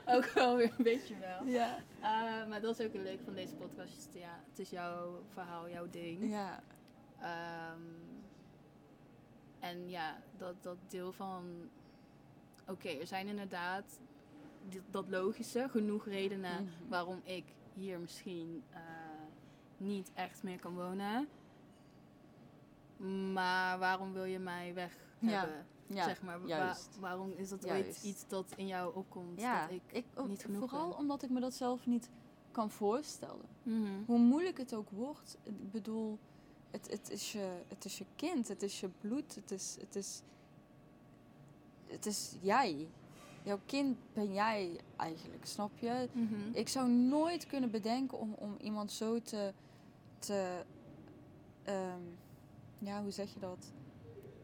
[0.16, 1.44] ook wel weer een beetje wel.
[1.44, 1.78] Ja.
[2.00, 4.08] Ah, maar dat is ook een leuk van deze podcast.
[4.12, 6.30] Ja, het is jouw verhaal, jouw ding.
[6.30, 6.62] Ja.
[7.20, 7.80] Ehm,
[9.60, 11.68] En ja, dat, dat deel van...
[12.68, 14.00] Oké, er zijn inderdaad
[14.90, 16.88] dat logische genoeg redenen Mhm.
[16.88, 18.80] waarom ik hier misschien eh,
[19.76, 21.28] niet echt meer kan wonen.
[23.32, 25.30] Maar waarom wil je mij weg hebben?
[25.56, 27.86] Ja, zeg maar, Wa- waarom is dat Juist.
[27.86, 29.40] ooit iets dat in jou opkomt?
[29.40, 30.98] ja, dat ik, ik, ook, niet genoeg vooral ben?
[30.98, 32.10] omdat ik me dat zelf niet
[32.50, 33.44] kan voorstellen.
[33.62, 34.04] Mhm.
[34.06, 36.18] Hoe moeilijk het ook wordt, ik bedoel,
[36.70, 39.96] het, het, is, je, het is je kind, het is je bloed, het is, het
[39.96, 40.22] is,
[41.86, 42.88] het is jij.
[43.42, 46.08] Jouw kind ben jij eigenlijk, snap je?
[46.12, 46.34] Mhm.
[46.52, 49.52] Ik zou nooit kunnen bedenken om, om iemand zo te,
[50.18, 50.64] te
[51.62, 52.00] ehm,
[52.78, 53.72] ja, hoe zeg je dat?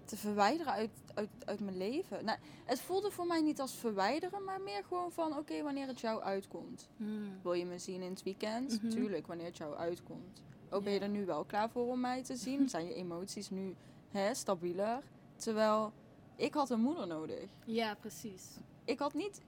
[0.04, 2.24] Te verwijderen uit, uit, uit mijn leven.
[2.24, 6.00] Nou, het voelde voor mij niet als verwijderen, maar meer gewoon van, oké, wanneer het
[6.00, 6.88] jou uitkomt.
[6.96, 7.10] Mhm.
[7.42, 8.82] Wil je me zien in het weekend?
[8.82, 8.90] Mhm.
[8.92, 10.42] Tuurlijk, wanneer het jou uitkomt.
[10.70, 12.68] Oh, ben je er nu wel klaar voor om mij te zien?
[12.70, 13.74] Zijn je emoties nu
[14.10, 15.02] hè, stabieler?
[15.36, 15.92] Terwijl,
[16.36, 17.48] ik had een moeder nodig.
[17.64, 18.44] Ja, precies.
[18.84, 19.40] Ik had niet,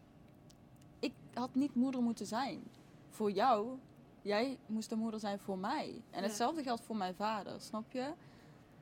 [0.99, 2.63] ik had niet moeder moeten zijn.
[3.09, 3.79] Voor jou,
[4.23, 6.03] jij moest de moeder zijn voor mij.
[6.11, 6.27] En Ja.
[6.27, 8.13] hetzelfde geldt voor mijn vader, snap je?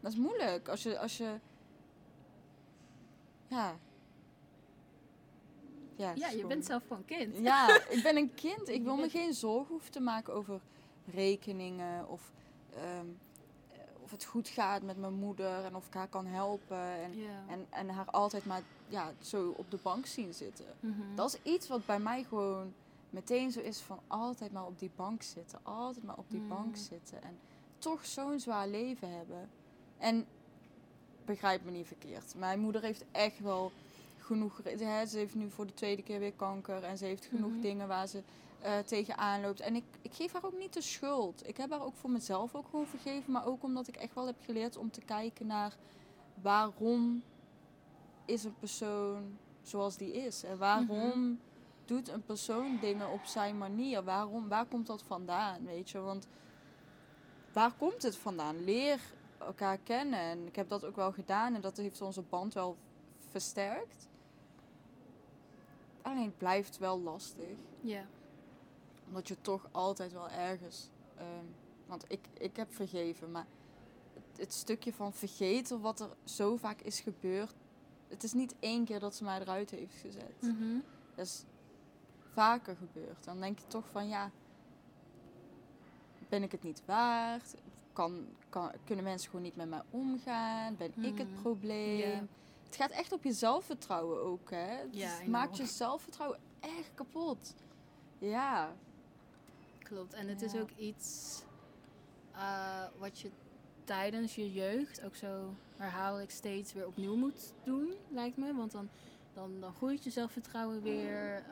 [0.00, 0.68] Dat is moeilijk.
[0.68, 1.38] Als je, als je,
[3.56, 3.74] ja.
[6.14, 7.38] Ja, je bent zelf gewoon kind.
[7.38, 8.68] ja, ik ben een kind.
[8.68, 10.60] Ik wil me geen zorgen hoeven te maken over
[11.06, 12.32] rekeningen of
[12.74, 13.06] ehm,
[14.02, 16.78] of het goed gaat met mijn moeder en of ik haar kan helpen.
[16.78, 17.44] En, Ja.
[17.48, 20.66] en, en haar altijd maar ja, zo op de bank zien zitten.
[20.80, 21.14] Mhm.
[21.14, 22.72] Dat is iets wat bij mij gewoon
[23.10, 25.58] meteen zo is van altijd maar op die bank zitten.
[25.62, 26.48] Altijd maar op die Mm.
[26.48, 27.22] bank zitten.
[27.22, 27.38] En
[27.78, 29.48] toch zo'n zwaar leven hebben.
[29.98, 30.26] En
[31.24, 32.34] begrijp me niet verkeerd.
[32.36, 33.72] Mijn moeder heeft echt wel
[34.18, 34.60] genoeg...
[34.64, 36.82] Hè, ze heeft nu voor de tweede keer weer kanker.
[36.84, 37.60] En ze heeft genoeg Mhm.
[37.60, 38.22] dingen waar ze
[38.60, 39.60] eh tegenaan loopt.
[39.60, 41.48] En ik, ik geef haar ook niet de schuld.
[41.48, 43.32] Ik heb haar ook voor mezelf ook gewoon vergeven.
[43.32, 45.76] Maar ook omdat ik echt wel heb geleerd om te kijken naar...
[46.42, 47.22] Waarom
[48.24, 50.42] is een persoon zoals die is?
[50.44, 51.40] En waarom
[51.84, 54.02] doet een persoon dingen op zijn manier?
[54.04, 55.64] Waarom, waar komt dat vandaan?
[55.64, 56.26] Weet je, want
[57.52, 58.64] waar komt het vandaan?
[58.64, 59.00] Leer
[59.44, 60.18] elkaar kennen.
[60.18, 62.76] En ik heb dat ook wel gedaan en dat heeft onze band wel
[63.30, 64.08] versterkt.
[66.02, 67.56] Alleen het blijft wel lastig.
[67.80, 68.04] Ja.
[69.06, 70.88] Omdat je toch altijd wel ergens.
[71.16, 71.44] ehm,
[71.86, 73.46] want ik, ik heb vergeven, maar
[74.14, 77.54] het, het stukje van vergeten wat er zo vaak is gebeurd.
[78.08, 80.40] Het is niet één keer dat ze mij eruit heeft gezet.
[80.40, 80.78] Mhm.
[81.14, 81.44] Dat is
[82.32, 83.24] vaker gebeurd.
[83.24, 84.30] Dan denk je toch van ja,
[86.28, 87.54] ben ik het niet waard?
[87.92, 90.76] Kan, kan, kunnen mensen gewoon niet met mij omgaan?
[90.76, 91.40] Ben ik het Mhm.
[91.42, 92.28] probleem?
[92.64, 94.76] Het gaat echt op je zelfvertrouwen ook, hè?
[95.16, 97.54] Het maakt je zelfvertrouwen echt kapot.
[98.18, 98.72] Ja.
[99.78, 100.14] Klopt.
[100.14, 101.40] En het is ook iets
[102.32, 103.30] eh, wat je
[103.84, 108.54] tijdens je jeugd ook zo herhaaldelijk steeds weer opnieuw moet doen, lijkt me.
[108.54, 108.88] Want dan,
[109.34, 111.34] dan, dan groeit je zelfvertrouwen weer.
[111.36, 111.42] eh,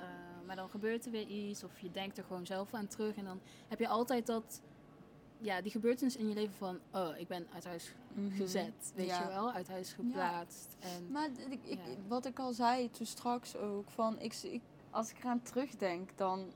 [0.46, 1.64] maar dan gebeurt er weer iets.
[1.64, 3.16] Of je denkt er gewoon zelf aan terug.
[3.16, 4.61] En dan heb je altijd dat,
[5.40, 8.37] ja, die gebeurtenis in je leven van, oh, ik ben uit huis Mhm.
[8.37, 8.92] gezet.
[8.94, 9.22] Weet Ja.
[9.22, 9.53] je wel?
[9.53, 10.76] Uit huis geplaatst.
[10.79, 11.92] En Maar ik, ik, Ja.
[12.09, 16.46] wat ik al zei toen straks ook, van ik, ik, als ik eraan terugdenk, dan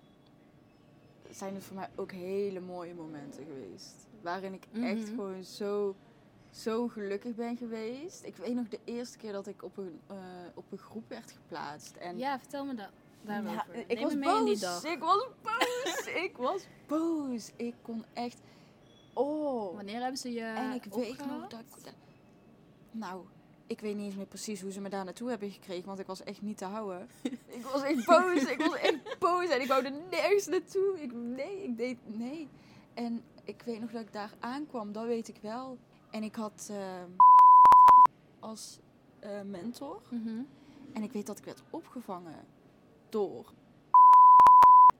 [1.30, 3.94] zijn het voor mij ook hele mooie momenten geweest.
[4.20, 5.14] Waarin ik echt Mhm.
[5.14, 5.94] gewoon zo,
[6.50, 8.24] zo gelukkig ben geweest.
[8.24, 10.16] Ik weet nog de eerste keer dat ik op een, eh,
[10.54, 11.96] op een groep werd geplaatst.
[11.96, 12.90] En ja, vertel me da
[13.22, 13.52] daarover.
[13.76, 14.84] Ja, ik Neem was me mee in die boos.
[14.84, 16.06] Ik was boos.
[16.06, 17.50] ik was boos.
[17.56, 18.40] Ik kon echt.
[19.14, 19.74] Oh.
[19.74, 21.84] Wanneer hebben ze je En ik weet nog dat ik...
[21.84, 21.94] dat-
[22.90, 23.24] Nou,
[23.66, 26.06] ik weet niet eens meer precies hoe ze me daar naartoe hebben gekregen, want ik
[26.06, 27.08] was echt niet te houden.
[27.58, 31.00] ik was echt boos, ik was echt boos en ik wou er nergens naartoe.
[31.02, 32.48] Ik, nee, ik deed, nee.
[32.94, 35.78] En ik weet nog dat ik daar aankwam, dat weet ik wel.
[36.10, 37.10] En ik had ehm,
[38.40, 38.78] als
[39.20, 40.00] eh, mentor.
[40.10, 40.42] Mhm.
[40.92, 42.44] En ik weet dat ik werd opgevangen
[43.08, 43.52] door...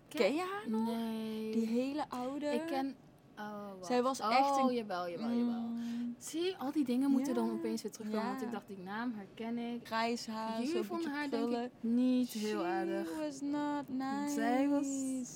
[0.09, 0.87] Ken- Ken je haar nog?
[0.87, 1.53] Nee.
[1.53, 2.47] Die hele oude...
[2.47, 2.97] Ik ken...
[3.39, 3.87] Oh, wacht.
[3.87, 5.61] Zij was oh, echt een- jawel, jawel, jawel.
[5.61, 8.27] Mm, Zie, al die dingen moeten dan opeens weer terugkomen.
[8.27, 9.87] Want ik dacht, die naam herken ik.
[9.87, 11.65] grijs haar, Jullie vonden haar denk krullen.
[11.65, 13.17] ik niet heel She aardig.
[13.19, 14.35] was not nice.
[14.35, 14.87] Zij was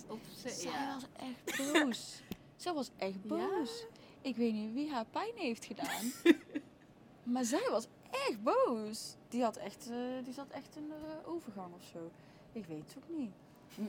[0.08, 0.70] op Zij.
[0.72, 0.94] Ja.
[0.94, 2.22] was echt boos.
[2.56, 3.84] zij was echt boos.
[4.20, 6.12] Ik weet niet wie haar pijn heeft gedaan.
[7.32, 9.14] maar zij was echt boos.
[9.28, 12.10] Die, had echt, eh, die zat echt in de overgang of zo.
[12.52, 13.30] Ik weet het ook niet.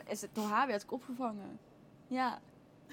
[0.07, 1.59] Is het, door haar werd ik opgevangen.
[2.07, 2.39] Ja.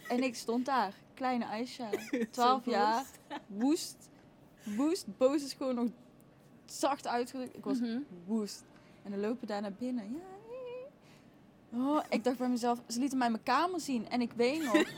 [0.09, 0.95] En ik stond daar.
[1.15, 1.89] Kleine Aisha.
[2.31, 3.05] 12 Zo jaar.
[3.47, 4.09] Woest.
[4.77, 5.17] Woest.
[5.19, 5.89] Boos is gewoon nog
[6.65, 7.57] zacht uitgedrukt.
[7.57, 7.99] Ik was Mhm.
[8.27, 8.65] woest.
[9.03, 10.05] En dan lopen daar naar binnen.
[10.13, 10.35] Ja.
[11.79, 14.09] Oh, ik dacht bij mezelf, ze lieten mij mijn kamer zien.
[14.09, 14.73] En ik weet nog,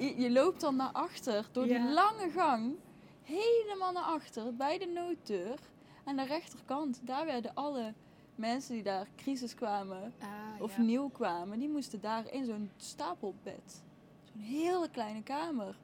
[0.00, 1.92] je, je loopt dan naar achter door die Ja.
[1.92, 2.74] lange gang.
[3.22, 5.58] Helemaal naar achter, bij de nooddeur.
[6.04, 7.92] aan de rechterkant, daar werden alle
[8.34, 10.28] mensen die daar crisis kwamen Ah,
[10.62, 10.82] of ja.
[10.82, 13.82] nieuw kwamen, die moesten daar in zo'n stapelbed.
[14.34, 15.76] Zo'n hele kleine kamer.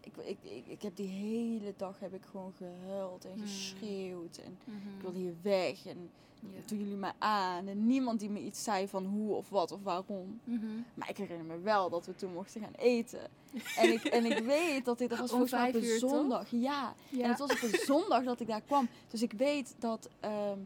[0.00, 3.40] Ik, ik, ik, ik heb die hele dag heb ik gewoon gehuild en Hmm.
[3.46, 4.36] geschreeuwd.
[4.44, 4.76] En Mhm.
[4.96, 5.86] ik wilde hier weg.
[5.86, 6.60] En Ja.
[6.66, 7.66] doen jullie mij aan.
[7.66, 10.40] En niemand die me iets zei van hoe of wat of waarom.
[10.44, 10.66] Mhm.
[10.94, 13.20] Maar ik herinner me wel dat we toen mochten gaan eten.
[13.76, 16.50] En ik, en ik weet dat dit dat was volgens mij op een zondag.
[16.50, 16.94] Ja.
[17.08, 17.22] Ja.
[17.22, 18.88] En het was op een zondag dat ik daar kwam.
[19.10, 20.08] Dus ik weet dat...
[20.20, 20.58] ehm,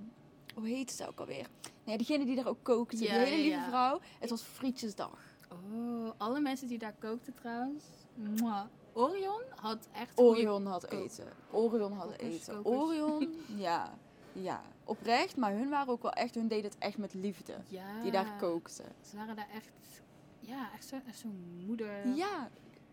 [0.55, 1.47] hoe heet ze ook alweer?
[1.85, 2.97] Nee, degene die daar ook kookte.
[3.05, 4.01] Ja, die hele lieve vrouw.
[4.19, 5.19] Het was frietjesdag.
[5.53, 7.85] Oh, alle mensen die daar kookten trouwens.
[8.15, 8.65] Mwah.
[8.93, 11.33] Orion had echt Orion had eten.
[11.51, 12.63] Orion had kokers, eten.
[12.63, 12.83] kokers.
[12.83, 13.35] Orion,
[13.67, 13.99] ja.
[14.33, 15.37] Ja, oprecht.
[15.37, 16.35] Maar hun waren ook wel echt...
[16.35, 17.55] Hun deden het echt met liefde.
[17.69, 18.03] Ja.
[18.03, 18.85] Die daar kookten.
[19.11, 20.03] Ze waren daar echt...
[20.41, 22.09] Ja, echt zo'n zo'n moeder.
[22.15, 22.51] Ja,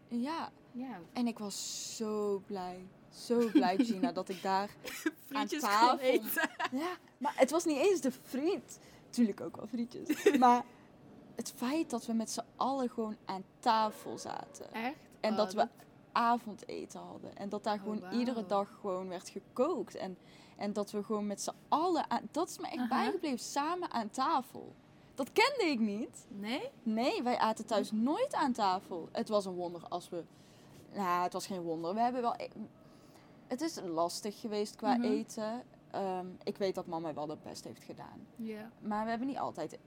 [0.08, 0.52] ja.
[0.72, 1.00] Ja.
[1.13, 2.88] En ik was zo blij.
[3.10, 4.70] Zo blij, Gina, dat ik daar
[5.26, 6.00] Frietjes aan tafel...
[6.00, 6.50] eten.
[6.72, 8.80] Ja, maar het was niet eens de friet.
[9.10, 10.24] Tuurlijk ook wel frietjes.
[10.39, 10.65] Maar
[11.38, 14.73] het feit dat we met z'n allen gewoon aan tafel zaten.
[14.73, 14.95] Echt?
[15.19, 15.67] En Oh, dat we
[16.12, 17.36] avondeten hadden.
[17.38, 19.95] En dat daar Oh, gewoon iedere dag gewoon werd gekookt.
[19.95, 20.17] En,
[20.58, 22.28] en dat we gewoon met z'n allen aan...
[22.32, 24.73] Dat is me echt bijgebleven, samen aan tafel.
[25.15, 26.26] Dat kende ik niet.
[26.30, 26.69] Nee?
[26.84, 29.10] Nee, wij aten thuis nooit aan tafel.
[29.12, 30.23] Het was een wonder als we...
[30.93, 31.93] Nou, het was geen wonder.
[31.93, 32.34] We hebben wel...
[32.38, 32.47] e-
[33.47, 35.04] Het is lastig geweest qua Mhm.
[35.04, 35.63] eten.
[35.91, 38.28] Ehm, ik weet dat mama wel het best heeft gedaan.
[38.36, 38.71] Ja.
[38.80, 39.78] Maar we hebben niet altijd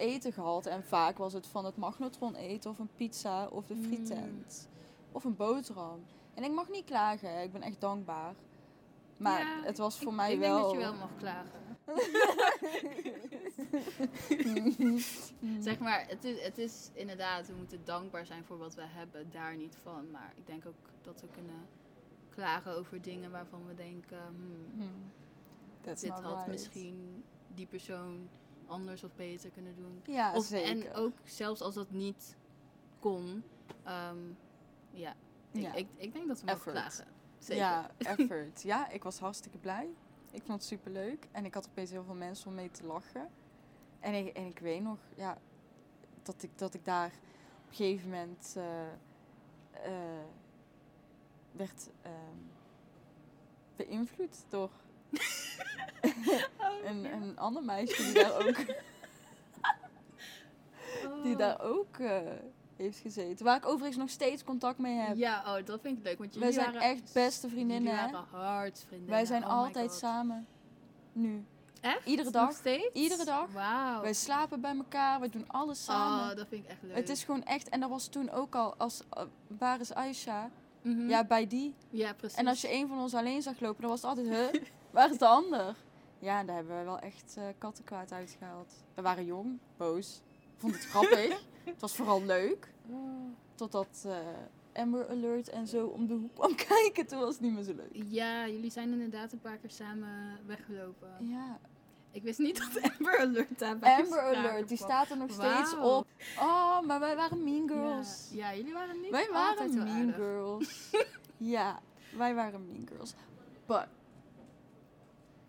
[0.00, 0.66] eten gehad.
[0.66, 3.82] En vaak was het van het magnetron eten of een pizza of de Mm.
[3.84, 4.68] frietent.
[5.12, 6.04] Of een boterham.
[6.34, 7.42] En ik mag niet klagen.
[7.42, 8.34] Ik ben echt dankbaar.
[9.16, 10.52] Maar Ja, het was voor ik, mij ik wel...
[10.56, 11.60] denk dat je wel mag klagen.
[15.60, 19.30] Zeg maar, het is, het is inderdaad, we moeten dankbaar zijn voor wat we hebben,
[19.30, 20.10] daar niet van.
[20.10, 21.66] Maar ik denk ook dat we kunnen
[22.28, 25.12] klagen over dingen waarvan we denken, hmm, Hmm.
[25.82, 26.46] Dit had right.
[26.46, 28.28] misschien die persoon
[28.70, 30.02] anders of beter kunnen doen.
[30.06, 30.68] Ja, Of, zeker.
[30.86, 32.36] en ook zelfs als dat niet
[32.98, 33.42] kon,
[33.84, 34.18] ehm,
[34.90, 35.14] ja,
[35.52, 35.74] ik, Ja.
[35.74, 37.06] ik, ik denk dat we mogen klagen.
[37.38, 37.62] Zeker.
[37.62, 38.62] Ja, effort.
[38.62, 39.88] ja, ik was hartstikke blij.
[40.30, 41.28] Ik vond het super leuk.
[41.32, 43.28] En ik had opeens heel veel mensen om mee te lachen.
[44.00, 45.38] En ik, en ik weet nog, ja,
[46.22, 48.86] dat ik, dat ik daar op een gegeven moment eh,
[49.72, 50.24] eh,
[51.52, 52.36] werd ehm,
[53.76, 54.70] beïnvloed door
[56.58, 58.56] Oh, een, een ander meisje die daar ook,
[61.22, 61.38] die Oh.
[61.38, 62.20] daar ook eh,
[62.76, 63.44] heeft gezeten.
[63.44, 65.16] Waar ik overigens nog steeds contact mee heb.
[65.16, 66.18] Ja, oh, dat vind ik leuk.
[66.18, 68.10] Want Wij zijn waren echt beste vriendinnen, hè?
[68.10, 69.10] waren hartsvriendinnen.
[69.16, 70.46] Wij zijn Oh altijd samen.
[71.12, 71.44] Nu.
[71.80, 72.06] Echt?
[72.06, 72.52] Iedere Nog dag.
[72.52, 72.90] steeds?
[72.92, 73.52] Iedere dag.
[73.52, 74.00] Wauw.
[74.02, 76.30] Wij slapen bij elkaar, wij doen alles samen.
[76.30, 76.96] Oh, dat vind ik echt leuk.
[76.96, 80.50] het is gewoon echt, en dat was toen ook al, als, uh, waar is Aisha?
[80.82, 81.08] Mhm.
[81.08, 81.74] Ja, bij die.
[81.90, 82.38] ja, precies.
[82.38, 85.10] En als je een van ons alleen zag lopen, dan was het altijd, huh, waar
[85.10, 85.74] is de ander?
[86.18, 88.72] Ja, daar hebben we wel echt eh kattenkwaad uitgehaald.
[88.94, 90.20] We waren jong, boos.
[90.56, 91.44] Vond het grappig.
[91.64, 92.72] het was vooral leuk.
[92.90, 92.98] Oh.
[93.54, 94.16] Totdat eh
[94.72, 97.74] Amber Alert en zo om de hoek kwam kijken, toen was het niet meer zo
[97.74, 97.90] leuk.
[97.92, 101.08] Ja, jullie zijn inderdaad een paar keer samen weggelopen.
[101.20, 101.58] Ja,
[102.10, 106.06] Ik wist niet dat Amber Alert daarbij Amber Alert, die staat er nog steeds op.
[106.38, 108.28] Oh, maar wij waren mean girls.
[108.32, 110.14] Ja, ja, jullie waren niet Wij waren mean aardig.
[110.14, 110.90] girls.
[111.54, 111.80] ja,
[112.16, 113.14] wij waren mean girls.
[113.66, 113.86] But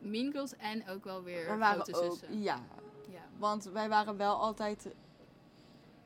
[0.01, 2.41] Mean Girls en ook wel weer we waren grote ook, zussen.
[2.41, 2.61] ja.
[3.09, 3.21] Ja.
[3.37, 4.95] Want wij waren wel altijd de-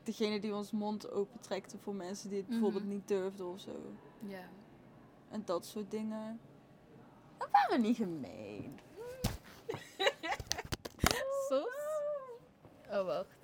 [0.02, 2.60] degene die ons mond opentrekte voor mensen die het Mhm.
[2.60, 3.76] bijvoorbeeld niet durfden of zo.
[4.20, 4.48] ja.
[5.30, 6.40] En dat soort dingen.
[7.38, 8.78] We waren niet gemeen.
[11.48, 11.74] Sos?
[12.90, 13.36] Oh, wacht.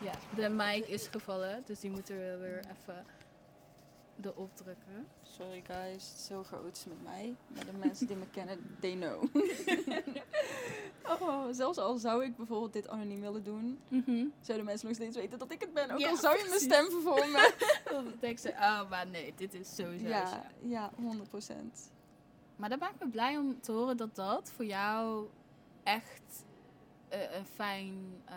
[0.00, 3.06] Ja, de mic is gevallen, dus die moeten we weer even
[4.26, 5.06] erop drukken.
[5.22, 7.34] Sorry guys, het is heel chaotisch met mij.
[7.54, 9.24] Maar de mensen die me kennen, they know.
[11.20, 13.80] oh, zelfs al zou ik bijvoorbeeld dit anoniem willen doen,
[14.40, 15.90] zouden mensen nog steeds weten dat ik het ben.
[15.90, 17.52] Ook Ja, al zou je mijn stem vervormen.
[17.92, 21.90] Dan denk ze, oh, maar nee, dit is sowieso ja, ja, 100 procent.
[22.56, 25.28] Maar dat maakt me blij om te horen dat dat voor jou
[25.82, 26.44] echt
[27.08, 28.34] eh, een fijn eh,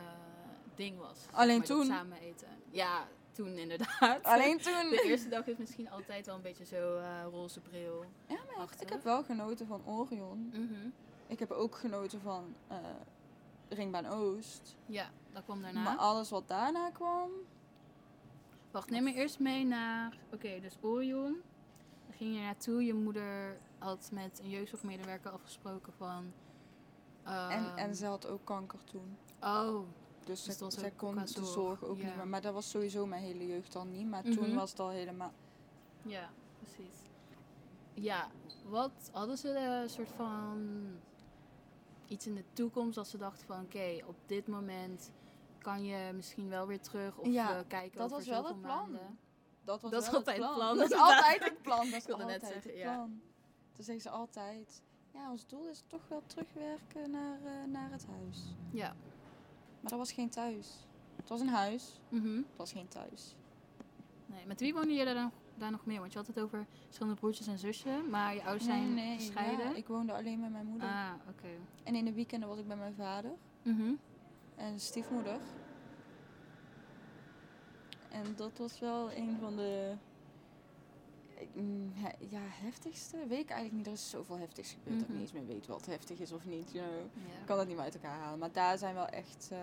[0.76, 1.18] ding was.
[1.32, 1.86] Alleen toen?
[1.86, 2.48] Samen eten.
[2.70, 4.24] Ja, toen inderdaad.
[4.24, 4.90] Alleen toen.
[4.90, 8.06] De eerste dag is misschien altijd wel een beetje zo eh, roze bril.
[8.28, 8.82] Ja, maar Achtig.
[8.82, 10.50] ik heb wel genoten van Orion.
[10.54, 10.90] Mhm.
[11.28, 12.78] Ik heb ook genoten van eh,
[13.70, 14.76] Ringbaan Oost.
[14.86, 15.84] Ja, dat kwam daarna.
[15.84, 17.30] Maar alles wat daarna kwam.
[18.72, 20.18] Wacht, neem me eerst mee naar...
[20.34, 21.42] Oké, dus Orion.
[22.06, 22.86] Dan ging je naartoe.
[22.86, 26.34] Je moeder had met een jeugdzorgmedewerker afgesproken van...
[27.24, 29.18] En, ehm, en ze had ook kanker toen.
[29.42, 29.88] Oh,
[30.26, 32.06] Dus, Dus ze- was zij kon de zorg, zorg ook ja.
[32.06, 32.28] niet meer.
[32.28, 34.08] Maar dat was sowieso mijn hele jeugd al niet.
[34.10, 34.34] Maar Mhm.
[34.34, 35.32] toen was het al helemaal...
[36.02, 36.96] ja, precies.
[37.94, 38.28] ja,
[38.66, 39.50] wat hadden ze
[39.84, 40.68] een soort van
[42.08, 45.12] iets in de toekomst als ze dachten van oké, op dit moment
[45.58, 48.78] kan je misschien wel weer terug of Ja, we kijken dat was wel het plan.
[48.78, 49.18] maanden.
[49.64, 50.78] Dat was Dat is wel altijd het plan.
[50.78, 51.78] Dat is altijd het plan.
[51.90, 52.94] Dat is net altijd zeggen, het ja.
[52.94, 53.22] plan.
[53.74, 54.82] Toen zeggen ze altijd,
[55.14, 58.56] ja, ons doel is toch wel terugwerken naar, eh, naar het huis.
[58.72, 58.96] Ja.
[59.86, 60.68] Maar dat was geen thuis.
[61.16, 62.36] Het was een huis, Mhm.
[62.36, 63.36] het was geen thuis.
[64.26, 66.00] Nee, met wie woonde je daar, dan, daar nog meer?
[66.00, 69.16] Want je had het over verschillende broertjes en zussen, maar je ouders zijn nee, nee,
[69.18, 69.70] gescheiden.
[69.70, 70.88] ja, ik woonde alleen met mijn moeder.
[70.90, 71.48] Ah, oké.
[71.84, 73.94] En in de weekenden was ik bij mijn vader Mhm.
[74.56, 75.38] en stiefmoeder.
[78.12, 80.00] En dat was wel een van de mm,
[82.30, 83.18] ja, heftigste.
[83.28, 83.88] Weet ik eigenlijk niet.
[83.88, 85.18] Er is zoveel heftigs gebeurd dat ik Mhm.
[85.18, 86.72] niet eens meer weet wat heftig is of niet.
[86.72, 87.00] You know.
[87.40, 88.40] Ik kan dat niet meer uit elkaar halen.
[88.40, 89.50] Maar daar zijn wel echt...
[89.52, 89.58] eh,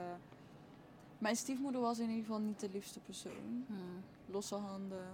[1.18, 3.64] Mijn stiefmoeder was in ieder geval niet de liefste persoon.
[3.66, 4.02] Hmm.
[4.26, 5.06] Losse handen.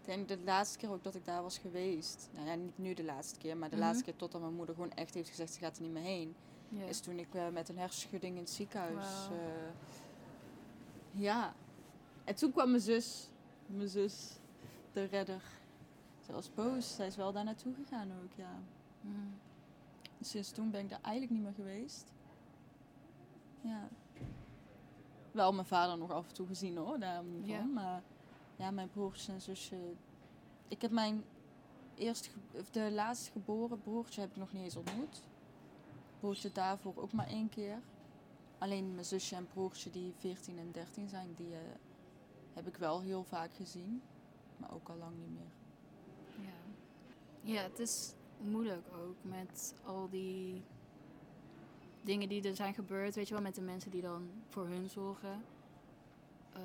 [0.00, 2.28] Ik denk de laatste keer ook dat ik daar was geweest.
[2.34, 3.56] Nou ja, niet nu de laatste keer.
[3.56, 3.84] Maar de Mhm.
[3.84, 5.52] laatste keer totdat mijn moeder gewoon echt heeft gezegd...
[5.52, 6.34] ze gaat er niet meer heen.
[6.88, 9.06] Is toen ik eh, met een hersenschudding in het ziekenhuis...
[9.30, 9.70] Eh,
[11.22, 11.54] ja.
[12.24, 13.28] En toen kwam mijn zus.
[13.66, 14.38] Mijn zus.
[14.92, 15.42] De redder.
[16.26, 16.94] Ze was boos.
[16.94, 18.58] Zij is wel daar naartoe gegaan ook, ja.
[19.00, 19.16] Mhm.
[20.20, 22.12] Sinds toen ben ik daar eigenlijk niet meer geweest.
[23.60, 23.88] Ja.
[25.30, 27.58] Wel mijn vader nog af en toe gezien hoor, daarom niet Ja.
[27.58, 27.72] van.
[27.72, 28.02] Maar
[28.56, 29.76] ja, mijn broertjes en zusje.
[30.68, 31.24] Ik heb mijn
[31.94, 32.30] eerst,
[32.70, 35.22] de laatst geboren broertje heb ik nog niet eens ontmoet.
[36.20, 37.80] Broertje daarvoor ook maar één keer.
[38.58, 41.60] Alleen mijn zusje en broertje die 14 en 13 zijn, die eh,
[42.54, 44.02] heb ik wel heel vaak gezien.
[44.60, 45.50] Maar ook al lang niet meer.
[46.46, 47.52] Ja.
[47.52, 50.62] ja, het is moeilijk ook met al die
[52.02, 54.88] dingen die er zijn gebeurd, weet je wel, met de mensen die dan voor hun
[54.88, 55.42] zorgen.
[56.52, 56.62] Ehm,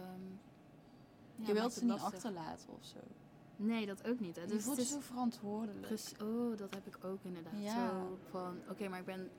[1.35, 2.97] ja, je wilt ze niet achterlaten of zo.
[3.55, 4.35] Nee, dat ook niet.
[4.35, 4.41] Hè.
[4.41, 5.81] Je Dus voelt het je is zo verantwoordelijk.
[5.87, 7.53] precies- oh, dat heb ik ook inderdaad.
[7.57, 7.89] Ja.
[7.89, 9.29] Zo van, oké, maar ik ben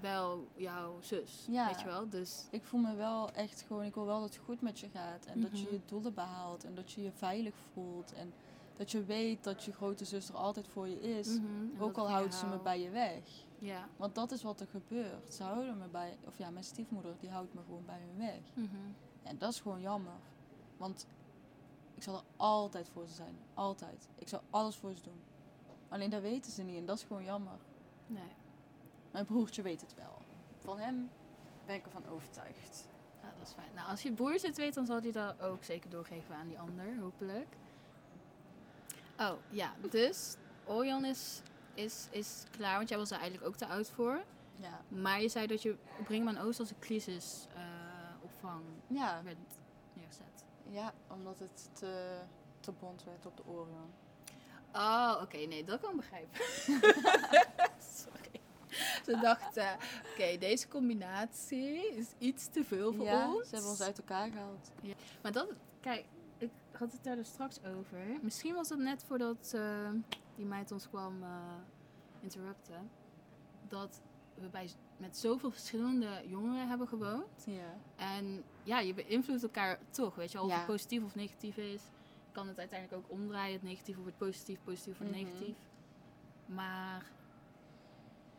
[0.00, 1.66] wel jouw zus, Ja.
[1.66, 2.08] weet je wel.
[2.08, 4.88] Dus Ik voel me wel echt gewoon, ik wil wel dat het goed met je
[4.88, 5.24] gaat.
[5.26, 5.74] En dat je Mhm.
[5.74, 6.64] je doelen behaalt.
[6.64, 8.12] En dat je je veilig voelt.
[8.12, 8.32] En
[8.76, 11.28] dat je weet dat je grote zus er altijd voor je is.
[11.38, 13.22] mhm, Ook al houdt ze me bij je weg.
[13.58, 13.88] Ja.
[13.96, 15.34] Want dat is wat er gebeurt.
[15.34, 18.40] Ze houden me bij, of ja, mijn stiefmoeder die houdt me gewoon bij me weg.
[18.54, 18.76] mhm.
[19.22, 20.12] En dat is gewoon jammer.
[20.76, 21.06] Want
[21.94, 23.36] ik zal er altijd voor ze zijn.
[23.54, 24.08] Altijd.
[24.14, 25.20] Ik zal alles voor ze doen.
[25.88, 27.58] Alleen dat weten ze niet en dat is gewoon jammer.
[28.06, 28.22] Nee.
[29.14, 30.18] Mijn broertje weet het wel.
[30.58, 31.10] Van hem
[31.66, 32.88] ben ik ervan overtuigd.
[33.22, 33.74] Ja, dat is fijn.
[33.74, 36.58] Nou, als je broers het weet, dan zal hij dat ook zeker doorgeven aan die
[36.58, 37.56] ander, hopelijk.
[39.18, 39.72] Oh, ja.
[39.90, 41.42] Dus, Orjan is,
[41.74, 44.22] is, is klaar, want jij was er eigenlijk ook te oud voor.
[44.56, 44.80] Ja.
[44.88, 49.38] Maar je zei dat je op Ringman Oost als een crisisopvang Ja, werd
[49.92, 50.44] neergezet.
[50.68, 52.18] Ja, omdat het te,
[52.60, 53.92] te bond werd op de Orion.
[54.72, 55.36] Oh, oké.
[55.36, 56.40] nee, dat kan ik begrijpen.
[59.06, 59.76] Ze dachten,
[60.12, 63.48] oké, deze combinatie is iets te veel voor ja, ons.
[63.48, 64.70] ze hebben ons uit elkaar gehaald.
[65.22, 65.48] Maar dat,
[65.80, 66.04] kijk,
[66.38, 67.98] ik had het daar dus straks over.
[68.22, 69.90] Misschien was het net voordat eh,
[70.36, 71.28] die meid ons kwam eh,
[72.20, 72.90] interrupten.
[73.68, 74.00] Dat
[74.34, 77.44] we bij, met zoveel verschillende jongeren hebben gewoond.
[77.46, 77.76] Ja.
[77.96, 80.40] En ja, je beïnvloedt elkaar toch, weet je.
[80.42, 80.56] Of Ja.
[80.56, 81.82] het positief of negatief is.
[82.26, 83.52] Je kan het uiteindelijk ook omdraaien.
[83.52, 85.24] Het negatief wordt positief, positief wordt Mhm.
[85.24, 85.56] negatief.
[86.46, 87.04] Maar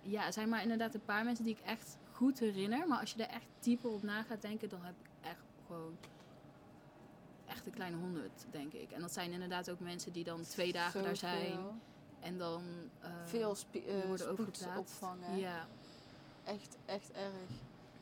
[0.05, 2.87] ja, er zijn maar inderdaad een paar mensen die ik echt goed herinner.
[2.87, 5.97] Maar als je er echt dieper op na gaat denken, dan heb ik echt gewoon
[7.45, 8.91] echt een kleine honderd, denk ik.
[8.91, 11.59] En dat zijn inderdaad ook mensen die dan twee dagen daar zijn.
[12.19, 12.63] En dan
[12.99, 13.55] eh, Veel
[14.07, 14.79] worden overgeplaatst.
[14.79, 15.37] opvangen.
[15.37, 15.67] Ja,
[16.43, 17.51] Echt, echt erg.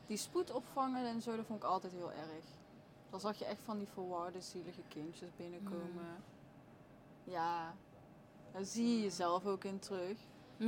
[0.06, 2.44] Die spoed opvangen en zo, dat vond ik altijd heel erg.
[3.10, 5.90] Dan zag je echt van die verwarde, zielige kindjes binnenkomen.
[5.92, 7.32] Mm.
[7.32, 7.74] Ja,
[8.52, 10.18] daar zie je jezelf ook in terug.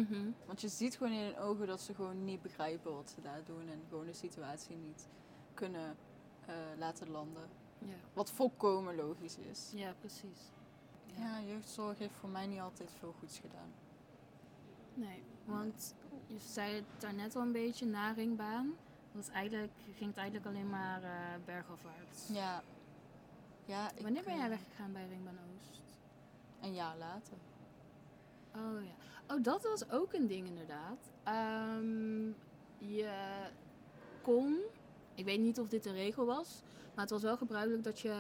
[0.01, 0.30] Mhm.
[0.47, 3.44] Want je ziet gewoon in hun ogen dat ze gewoon niet begrijpen wat ze daar
[3.44, 3.68] doen.
[3.68, 5.09] En gewoon de situatie niet
[5.55, 5.97] kunnen
[6.47, 7.49] eh, laten landen.
[7.78, 7.94] ja.
[8.12, 9.72] Wat volkomen logisch is.
[9.74, 10.53] ja, precies.
[11.18, 13.72] Ja, jeugdzorg heeft voor mij niet altijd veel goeds gedaan.
[14.94, 15.94] Nee, want
[16.26, 18.74] je zei het daarnet al een beetje, na ringbaan.
[19.12, 22.28] Dat eigenlijk, ging het eigenlijk alleen maar eh, bergafwaarts.
[22.28, 22.62] Ja.
[23.64, 25.82] ja ik, Wanneer ben jij eh, weggegaan bij Ringbaan Oost?
[26.61, 27.36] Een jaar later.
[28.55, 29.16] Oh ja.
[29.29, 30.99] Oh, dat was ook een ding inderdaad.
[31.24, 32.27] Ehm,
[32.79, 33.11] je
[34.22, 34.59] kon,
[35.14, 36.62] ik weet niet of dit de regel was,
[36.95, 38.14] maar het was wel gebruikelijk dat je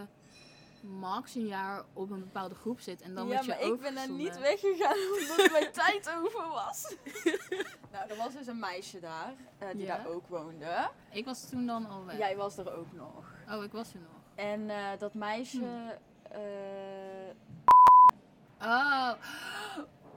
[0.82, 3.94] max een jaar op een bepaalde groep zit en dan ja, je maar ik ben
[3.94, 4.16] daar overgezonden.
[4.16, 6.94] niet weggegaan omdat mijn tijd over was.
[7.92, 9.96] nou, er was dus een meisje daar eh, die Ja.
[9.96, 10.90] daar ook woonde.
[11.10, 12.18] Ik was toen dan al weg.
[12.18, 13.32] Jij was er ook nog.
[13.50, 14.20] Oh, ik was er nog.
[14.34, 15.58] En eh, dat meisje.
[15.58, 16.34] Hm.
[16.34, 17.34] eh,
[18.60, 19.12] Oh.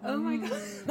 [0.04, 0.58] Oh my god.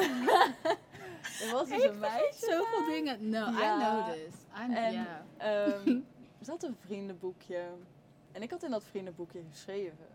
[1.43, 2.47] er was dus een meisje.
[2.51, 3.29] Zoveel dingen.
[3.29, 3.77] No, Ja.
[3.77, 4.35] I know this.
[4.35, 5.25] I know, En- ja.
[5.37, 5.89] Ehm,
[6.39, 7.65] er zat een vriendenboekje.
[8.33, 10.07] En ik had in dat vriendenboekje geschreven.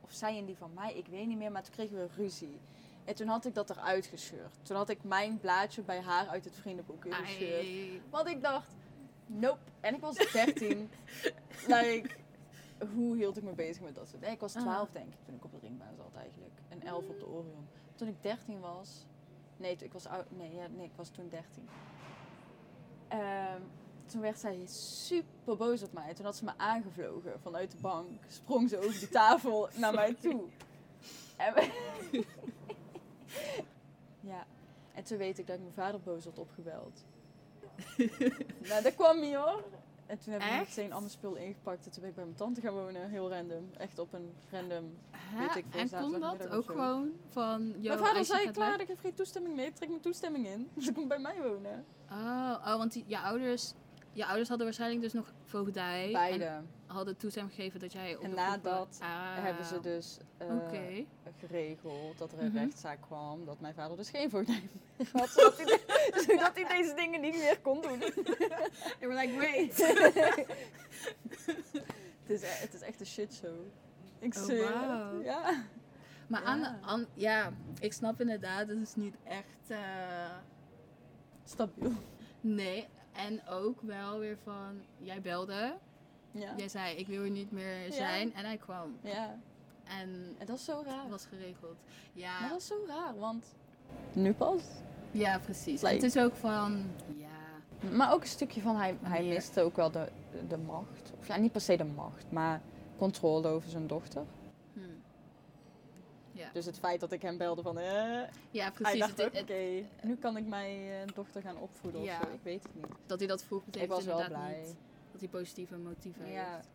[0.00, 1.52] Of zij in die van mij, ik weet niet meer.
[1.52, 2.58] Maar toen kregen we ruzie.
[3.04, 4.54] En toen had ik dat eruit gescheurd.
[4.62, 7.60] Toen had ik mijn blaadje bij haar uit het vriendenboekje gescheurd.
[7.64, 8.02] Ai.
[8.10, 8.68] Want ik dacht,
[9.26, 9.58] nope.
[9.80, 10.90] En ik was 13.
[11.66, 12.08] like,
[12.94, 14.34] hoe hield ik me bezig met dat soort dingen?
[14.34, 14.62] Ik was Ah.
[14.62, 16.54] 12 denk ik toen ik op de ringbaan zat eigenlijk.
[16.68, 17.68] En 11 op de Orion.
[17.96, 19.06] Toen ik 13 was...
[19.56, 21.68] Nee, ik was, oud, nee, ja, nee, ik was toen 13.
[23.08, 23.60] Ehm,
[24.06, 26.14] toen werd zij super boos op mij.
[26.14, 28.24] Toen had ze me aangevlogen vanuit de bank.
[28.28, 30.44] Sprong ze over de tafel naar mij toe.
[31.36, 31.54] En
[34.30, 34.46] ja.
[34.94, 37.04] En toen weet ik dat ik mijn vader boos had opgebeld.
[38.68, 39.64] nou, dat kwam niet hoor.
[40.06, 40.68] En toen heb ik Echt?
[40.68, 41.86] meteen allemaal spul ingepakt.
[41.86, 43.10] En toen ben ik bij mijn tante gaan wonen.
[43.10, 43.70] Heel random.
[43.76, 44.96] Echt op een random...
[45.10, 45.38] Hè?
[45.38, 46.72] weet ik veel, en kon zaterdagmiddag dat of ook zo.
[46.72, 47.74] gewoon van...
[47.78, 49.66] Yo, mijn vader als je zei, gaat klaar, ik heb geen toestemming meer.
[49.66, 50.68] Ik trek mijn toestemming in.
[50.74, 51.84] Dus ik komt bij mij wonen.
[52.10, 53.72] Oh, oh want die, je, ouders,
[54.16, 56.08] je ouders hadden waarschijnlijk dus nog voogdij.
[56.12, 56.44] Beide.
[56.44, 60.46] En hadden toestemming gegeven dat jij op En nadat groep- Ah, hebben ze dus eh,
[61.38, 62.56] geregeld dat er een Mhm.
[62.58, 63.44] rechtszaak kwam.
[63.44, 65.28] Dat mijn vader dus geen voogdij meer had.
[65.36, 67.98] Zodat hij, de- zodat hij deze dingen niet meer kon doen.
[68.98, 69.76] They were like, wait.
[72.22, 73.54] het, is, e- het is echt een shitshow.
[74.18, 74.60] Ik Oh, het.
[74.74, 75.22] wauw.
[75.22, 75.64] Ja.
[76.26, 76.46] Maar Ja.
[76.46, 79.44] aan, aan, ja, ik snap inderdaad, het is niet echt...
[79.70, 79.78] eh,
[81.44, 81.92] Stabiel.
[82.40, 82.86] nee,
[83.16, 85.74] en ook wel weer van, jij belde.
[86.30, 86.52] Ja.
[86.56, 87.92] Jij zei, ik wil er niet meer Ja.
[87.92, 88.34] zijn.
[88.34, 88.96] En hij kwam.
[89.00, 89.38] ja.
[89.84, 91.00] En En dat is zo raar.
[91.02, 91.76] het was geregeld.
[92.12, 93.54] Ja, Maar dat is zo raar, want...
[94.12, 94.62] Nu pas.
[95.10, 95.80] ja precies.
[95.82, 96.84] Like- het is ook van,
[97.16, 97.88] ja...
[97.90, 100.08] Maar ook een stukje van hij, hij miste ook wel de,
[100.48, 101.12] de macht.
[101.18, 102.60] Of ja, niet per se de macht, maar
[102.96, 104.22] controle over zijn dochter.
[106.36, 106.48] Ja.
[106.52, 107.78] Dus het feit dat ik hem belde van...
[107.78, 107.84] Eh,
[108.50, 108.98] Ja, hij precies.
[108.98, 112.18] dacht, Het- oké, het- nu kan ik mijn eh, dochter gaan opvoeden Ja.
[112.20, 112.32] of zo.
[112.34, 112.86] Ik weet het niet.
[113.06, 114.60] dat hij dat vroeg Ik betekent was wel blij.
[114.64, 114.74] niet
[115.12, 116.54] dat hij positieve motieven Ja.
[116.54, 116.68] heeft.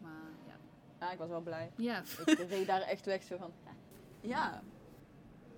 [0.00, 0.12] Maar
[0.46, 0.54] ja.
[1.00, 1.70] Ja, ik was wel blij.
[1.76, 3.52] Ja, Ik reed daar echt weg zo van...
[4.20, 4.62] Ja.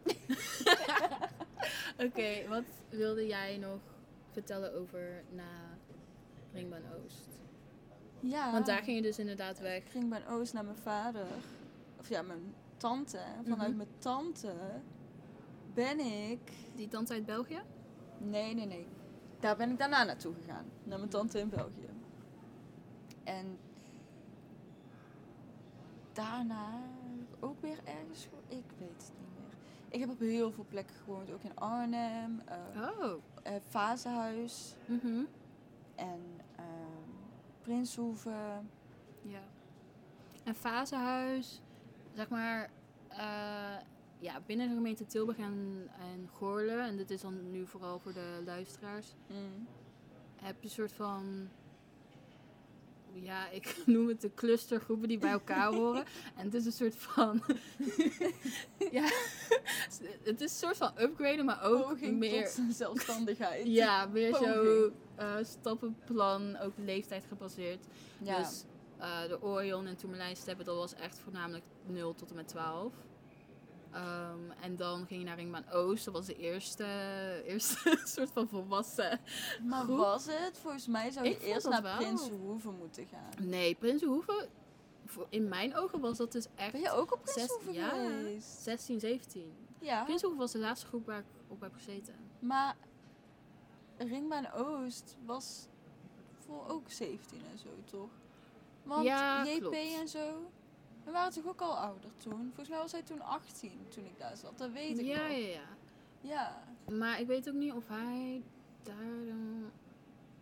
[2.07, 2.49] oké.
[2.49, 3.79] wat wilde jij nog
[4.33, 5.45] vertellen over na
[6.53, 7.29] Ringbaan Oost?
[8.21, 8.53] Ja.
[8.53, 9.77] Want daar ging je dus inderdaad weg.
[9.77, 11.27] Ik ging bij Oost naar mijn vader.
[11.99, 12.55] Of ja, mijn
[12.85, 13.19] tante.
[13.43, 13.77] Vanuit Mhm.
[13.77, 14.55] mijn tante
[15.75, 15.99] ben
[16.31, 16.53] ik...
[16.77, 17.61] Die tante uit België?
[18.19, 18.87] Nee, nee, nee.
[19.41, 20.65] Daar ben ik daarna naartoe gegaan.
[20.85, 21.89] Naar mijn tante in België.
[23.25, 23.59] En
[26.13, 26.81] daarna
[27.41, 28.29] ook weer ergens...
[28.49, 29.57] Ik weet het niet meer.
[29.89, 31.31] Ik heb op heel veel plekken gewoond.
[31.33, 32.43] Ook in Arnhem.
[32.45, 32.57] eh
[33.01, 33.13] Oh.
[33.43, 34.75] eh, Vazenhuis.
[34.87, 35.23] Mhm.
[35.95, 36.21] En
[36.57, 37.11] ehm
[37.63, 38.71] Prinshoeven.
[39.23, 39.43] Ja.
[40.45, 41.61] En Fasehuis,
[42.15, 42.71] zeg maar,
[43.09, 43.77] eh,
[44.19, 48.13] ja, binnen de gemeente Tilburg en, en Goorlen, en dit is dan nu vooral voor
[48.13, 49.67] de luisteraars, Mm.
[50.37, 51.49] heb je een soort van,
[53.13, 56.05] ja, ik noem het de clustergroepen die bij elkaar horen.
[56.37, 57.43] En het is een soort van,
[58.99, 59.09] ja,
[60.23, 62.51] het is een soort van upgraden, maar ook Poging meer...
[62.55, 63.67] tot zelfstandigheid.
[63.67, 67.85] Ja, meer zo eh, stappenplan, ook leeftijd gebaseerd.
[68.23, 68.39] Ja.
[68.39, 68.65] Dus
[69.05, 72.93] eh, de Orion en Tourmaline Steppen, dat was echt voornamelijk 0 tot en met 12.
[73.93, 76.05] Ehm, en dan ging je naar Ringbaan Oost.
[76.05, 76.85] Dat was de eerste,
[77.47, 79.21] eerste soort van volwassen.
[79.63, 79.99] maar groep.
[79.99, 80.59] was het?
[80.59, 81.97] Volgens mij zou je eerst naar wel.
[81.97, 83.49] Prinsenhoeve moeten gaan.
[83.49, 84.49] Nee, Prinsenhoeven,
[85.29, 87.89] in mijn ogen was dat dus echt Ben je ook op Zes- Prinsenhoeve ja.
[88.19, 88.49] geweest?
[88.63, 89.53] 16, 17.
[89.81, 90.05] Ja.
[90.05, 92.15] Prinsenhoeven was de laatste groep waar ik op heb gezeten.
[92.39, 92.77] Maar
[93.99, 95.67] Ringbaan Oost was
[96.39, 98.11] voor ook 17 en zo, toch?
[98.85, 99.77] Want Ja, JP klopt.
[99.77, 100.51] en zo,
[101.05, 102.33] we waren toch ook al ouder toen?
[102.45, 105.29] Volgens mij was hij toen 18 toen ik daar zat, dat weet ik Ja, nog.
[105.31, 105.63] ja, ja.
[106.21, 106.63] Ja.
[106.97, 108.43] Maar ik weet ook niet of hij
[108.83, 109.71] daar dan...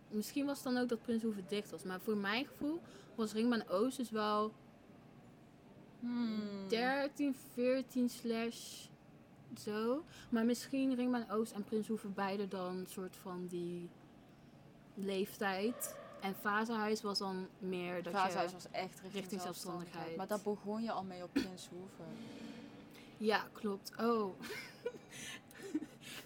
[0.09, 1.83] Misschien was het dan ook dat Prinsenhoeven dicht was.
[1.83, 2.81] Maar voor mijn gevoel
[3.15, 4.53] was Ringbaan Oost dus wel
[5.99, 6.67] Hmm.
[6.67, 8.85] 13, 14 slash
[9.57, 10.03] zo.
[10.29, 13.89] Maar misschien Ringbaan Oost en Prinsenhoeven beide dan een soort van die
[14.95, 15.95] leeftijd.
[16.23, 18.55] En Fasehuis was dan meer dat Vaashuis je...
[18.55, 19.93] was echt richting, richting zelfstandigheid.
[19.93, 20.17] zelfstandigheid.
[20.17, 22.05] Maar daar begon je al mee op Prinshoeven.
[23.17, 23.91] Ja, klopt.
[23.99, 24.33] Oh.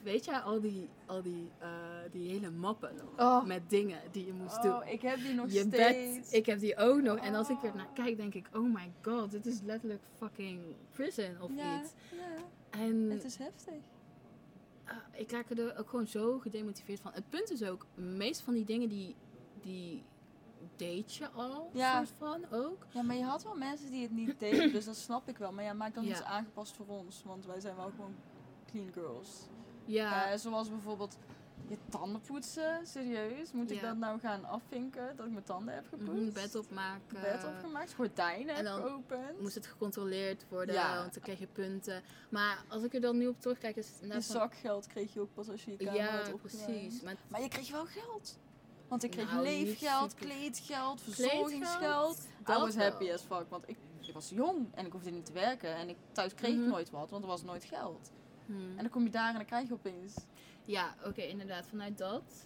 [0.04, 1.70] Weet jij al die, al die, eh,
[2.12, 3.28] die hele mappen nog?
[3.28, 3.46] Oh.
[3.46, 4.74] Met dingen die je moest doen.
[4.74, 5.72] Oh, ik heb die nog je steeds.
[6.18, 7.18] bed, ik heb die ook nog.
[7.18, 7.78] En als ik weer Oh.
[7.78, 10.60] naar kijk, denk ik, oh my god, dit is letterlijk fucking
[10.92, 11.92] prison of ja, iets.
[12.12, 13.74] ja, En het is heftig.
[14.86, 17.12] ah, ik raak er ook gewoon zo gedemotiveerd van.
[17.14, 19.16] Het punt is ook, meest van die dingen die,
[19.62, 20.04] die
[20.76, 21.98] deed je al, Ja.
[22.06, 22.86] soort van, ook.
[22.90, 25.52] Ja, maar je had wel mensen die het niet deden, dus dat snap ik wel.
[25.52, 26.10] Maar ja, maak dan Ja.
[26.12, 28.16] iets aangepast voor ons, want wij zijn wel gewoon
[28.72, 29.30] clean girls.
[29.86, 31.18] Ja, Eh, zoals bijvoorbeeld
[31.68, 33.52] je tanden poetsen, serieus.
[33.52, 33.88] Moet ik Ja.
[33.88, 36.12] dat nou gaan afvinken, dat ik mijn tanden heb gepoetst?
[36.22, 37.22] mhm, bed opmaken.
[37.22, 39.42] Bed opgemaakt, gordijnen en dan geopend.
[39.42, 40.98] Moest het gecontroleerd worden, Ja.
[40.98, 42.02] want dan kreeg je punten.
[42.30, 45.34] Maar als ik er dan nu op terugkijk, is het Je zakgeld kreeg je ook
[45.34, 47.02] pas als je je kamer had Ja, precies.
[47.02, 48.40] Maar Maar je kreeg wel geld.
[48.88, 52.18] Want ik kreeg Nou, leefgeld, kleedgeld, verzorgingsgeld.
[52.20, 52.90] I dat was wel.
[52.90, 55.76] happy as fuck, want ik, ik was jong en ik hoefde niet te werken.
[55.76, 56.64] En ik, thuis kreeg Mhm.
[56.64, 58.12] ik nooit wat, want er was nooit geld.
[58.46, 58.70] Hmm.
[58.70, 60.16] En dan kom je daar en dan krijg je opeens.
[60.66, 62.46] Ja, oké, inderdaad, vanuit dat.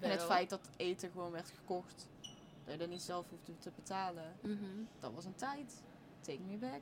[0.00, 2.08] En het feit dat eten gewoon werd gekocht,
[2.64, 4.64] dat je dat niet zelf hoefde te betalen, Mhm,
[4.98, 5.82] dat was een tijd.
[6.20, 6.80] Take me back.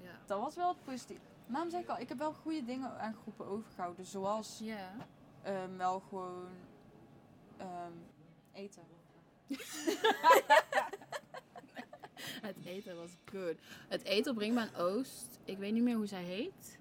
[0.00, 0.10] Ja.
[0.26, 1.18] Dat was wel het positief.
[1.46, 4.06] Maar zeg ik al, ik heb wel goede dingen aan groepen overgehouden.
[4.06, 4.62] Zoals
[5.42, 6.46] ehm, wel gewoon
[7.56, 7.92] ehm,
[8.54, 8.82] eten.
[12.42, 13.54] Het eten was good.
[13.88, 16.78] Het eten op Ringbaan Oost, ik weet niet meer hoe zij heet.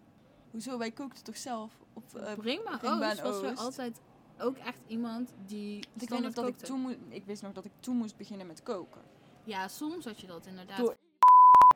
[0.51, 1.73] Hoezo, wij kookten toch zelf?
[1.93, 3.59] Op, eh, Op Ringbaan Ringbaan Oost was Oost.
[3.59, 4.01] altijd
[4.39, 7.53] ook echt iemand die ik weet nog standaard dat ik toen moest, ik wist nog
[7.53, 9.01] dat ik toen moest beginnen met koken.
[9.43, 10.77] Ja, soms had je dat inderdaad.
[10.77, 10.95] Door-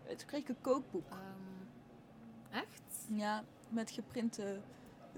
[0.07, 1.09] Toen kreeg ik een kookboek.
[1.09, 1.65] Ehm,
[2.51, 2.81] echt?
[3.09, 4.59] Ja, met geprinte.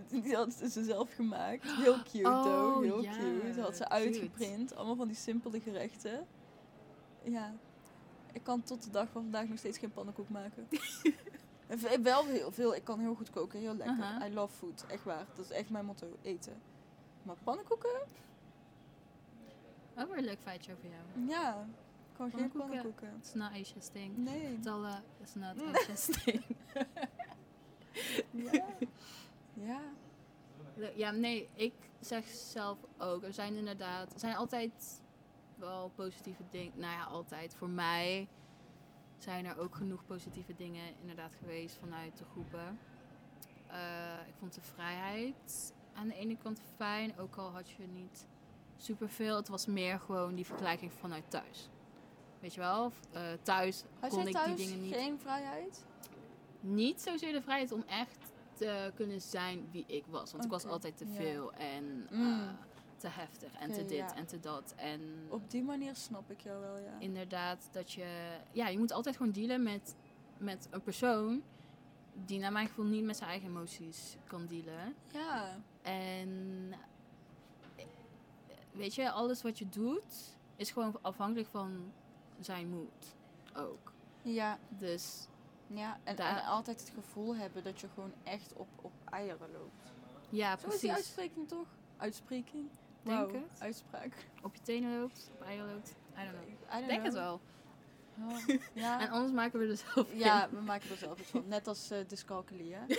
[0.07, 1.63] Die had ze zelf gemaakt.
[1.63, 2.83] Heel cute, Oh, though.
[2.83, 3.53] Heel ja, cute.
[3.53, 3.89] Ze had ze cute.
[3.93, 4.75] uitgeprint.
[4.75, 6.25] Allemaal van die simpele gerechten.
[7.23, 7.53] Ja.
[8.33, 10.67] Ik kan tot de dag van vandaag nog steeds geen pannenkoek maken.
[12.01, 12.75] Wel heel veel.
[12.75, 13.59] Ik kan heel goed koken.
[13.59, 14.25] Heel lekker.
[14.29, 14.85] I love food.
[14.87, 15.25] Echt waar.
[15.35, 16.07] Dat is echt mijn motto.
[16.21, 16.53] Eten.
[17.23, 17.89] Maar pannenkoeken?
[19.97, 21.27] Ook weer een leuk feitje over jou.
[21.27, 21.67] Ja.
[22.11, 22.59] Ik kan geen Pannenkoeken?
[22.69, 23.13] pannenkoeken.
[23.19, 24.17] It's not Asia's thing.
[24.17, 24.59] Nee.
[24.59, 25.75] Talla is not Mm.
[25.75, 26.43] Asia's thing.
[28.31, 28.65] Ja.
[29.53, 29.81] Ja.
[30.95, 33.23] Ja, nee, ik zeg zelf ook.
[33.23, 35.01] Er zijn inderdaad, er zijn altijd
[35.55, 36.79] wel positieve dingen.
[36.79, 37.55] Nou ja, altijd.
[37.55, 38.27] Voor mij
[39.17, 42.79] zijn er ook genoeg positieve dingen inderdaad geweest vanuit de groepen.
[43.67, 48.27] Eh, ik vond de vrijheid aan de ene kant fijn, ook al had je niet
[48.77, 49.35] superveel.
[49.35, 51.69] Het was meer gewoon die vergelijking vanuit thuis.
[52.39, 54.93] Weet je wel, Eh, thuis Had kon ik thuis die dingen niet.
[54.95, 55.85] geen vrijheid?
[56.59, 58.28] Niet zozeer de vrijheid om echt
[58.60, 60.32] te kunnen zijn wie ik was.
[60.32, 62.39] Want ik was altijd te veel en Mm.
[62.39, 62.49] eh,
[62.97, 64.16] te heftig en te dit ja.
[64.16, 64.74] en te dat.
[64.76, 66.99] En Op die manier snap ik jou wel, ja.
[66.99, 68.38] inderdaad dat je...
[68.51, 69.95] Ja, je moet altijd gewoon dealen met,
[70.38, 71.43] met een persoon
[72.26, 74.95] die naar mijn gevoel niet met zijn eigen emoties kan dealen.
[75.14, 75.57] Ja.
[75.82, 76.70] En
[77.76, 77.86] eh,
[78.72, 81.91] weet je, alles wat je doet is gewoon afhankelijk van
[82.39, 83.16] zijn moed
[83.55, 83.93] ook.
[84.22, 84.60] Ja.
[84.70, 85.28] Dus
[85.74, 89.51] Ja, en, Daar- en altijd het gevoel hebben dat je gewoon echt op, op eieren
[89.53, 89.91] loopt.
[90.30, 90.89] ja, Zo is die precies.
[90.91, 91.67] uitspreking toch?
[91.97, 92.70] Uitspreking?
[93.03, 93.61] Denk het.
[93.61, 94.13] Uitspraak.
[94.43, 95.89] Op je tenen loopt, op eieren loopt.
[95.89, 96.49] I don't know.
[96.49, 97.41] I don't Denk het wel.
[98.22, 98.38] Oh,
[98.74, 98.99] ja.
[99.01, 101.43] En anders maken we er zelf ja, we maken er zelf iets van.
[101.47, 102.82] Net als eh dyscalculie, hè?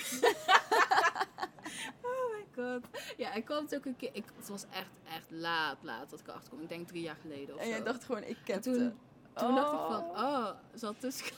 [2.03, 2.85] Oh my god.
[3.17, 4.11] Ja, ik kwam het ook een keer.
[4.13, 6.63] Ik, het was echt, echt laat, laat dat ik erachter kwam.
[6.63, 7.71] Ik denk drie jaar geleden of En zo.
[7.73, 8.99] jij dacht gewoon, ik En heb toen,
[9.35, 11.33] toen dacht ik van, oh, ze had dus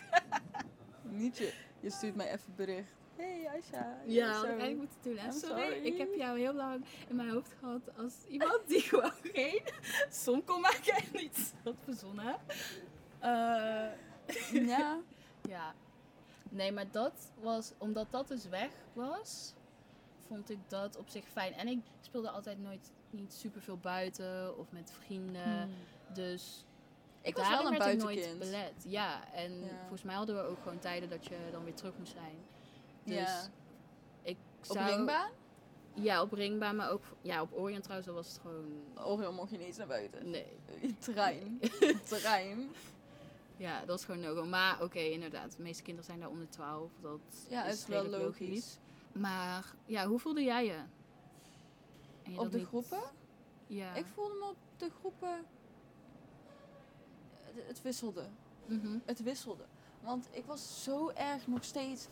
[1.02, 2.90] Niet je, je stuurt mij even bericht.
[3.16, 3.96] Hey Aisha.
[4.06, 5.16] Ja, had ik eigenlijk moeten doen.
[5.16, 5.26] hè.
[5.26, 5.84] I'm Sorry, sorry.
[5.86, 9.62] ik heb jou heel lang in mijn hoofd gehad als iemand die gewoon geen
[10.10, 12.36] som kon maken en iets had verzonnen.
[13.18, 13.86] Eh,
[14.52, 14.98] Ja.
[15.48, 15.74] ja.
[16.48, 19.54] Nee, maar dat was, omdat dat dus weg was,
[20.26, 21.52] vond ik dat op zich fijn.
[21.52, 25.62] En ik speelde altijd nooit niet super veel buiten of met vrienden.
[25.62, 25.70] Hmm.
[26.14, 26.64] Dus
[27.26, 28.38] Ik was wel een ik nooit buitenkind.
[28.38, 28.72] belet.
[28.84, 29.78] Ja, en Ja.
[29.78, 32.36] volgens mij hadden we ook gewoon tijden dat je dan weer terug moest zijn.
[33.04, 33.46] Dus Ja.
[34.22, 34.36] ik
[34.68, 34.88] Op zou...
[34.90, 35.30] ringbaan?
[35.94, 38.82] Ja, op ringbaan, maar ook ja, op Orient trouwens, dat was het gewoon...
[39.06, 40.30] Orion mocht je niet eens naar buiten.
[40.30, 40.46] Nee.
[40.98, 41.60] Trein.
[42.08, 42.68] Trein.
[43.56, 44.44] Ja, dat is gewoon no-go.
[44.44, 46.90] Maar oké, inderdaad, de meeste kinderen zijn daar onder 12.
[47.00, 48.78] Dat Ja, is is wel logisch.
[49.12, 50.78] Maar ja, hoe voelde jij je?
[52.36, 53.00] Op de niet- groepen?
[53.66, 53.94] Ja.
[53.94, 55.44] Ik voelde me op de groepen...
[57.66, 58.28] Het, wisselde.
[58.66, 58.98] Mhm.
[59.04, 59.64] Het wisselde.
[60.00, 62.08] Want ik was zo erg nog steeds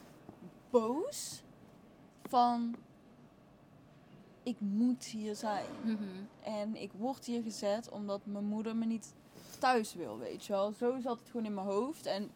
[0.71, 1.43] boos
[2.23, 2.75] van...
[4.43, 5.67] Ik moet hier zijn.
[5.85, 6.03] Mhm.
[6.43, 9.15] En ik word hier gezet omdat mijn moeder me niet
[9.59, 10.73] thuis wil, weet je wel.
[10.73, 12.07] Zo zat het gewoon in mijn hoofd.
[12.07, 12.31] En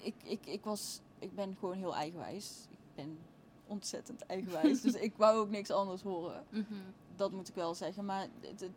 [0.00, 2.66] ik, ik, ik, was, ik ben gewoon heel eigenwijs.
[2.70, 3.18] Ik ben
[3.66, 4.80] ontzettend eigenwijs.
[4.80, 6.44] dus ik wou ook niks anders horen.
[6.50, 6.74] Mhm.
[7.16, 8.04] Dat moet ik wel zeggen.
[8.04, 8.28] Maar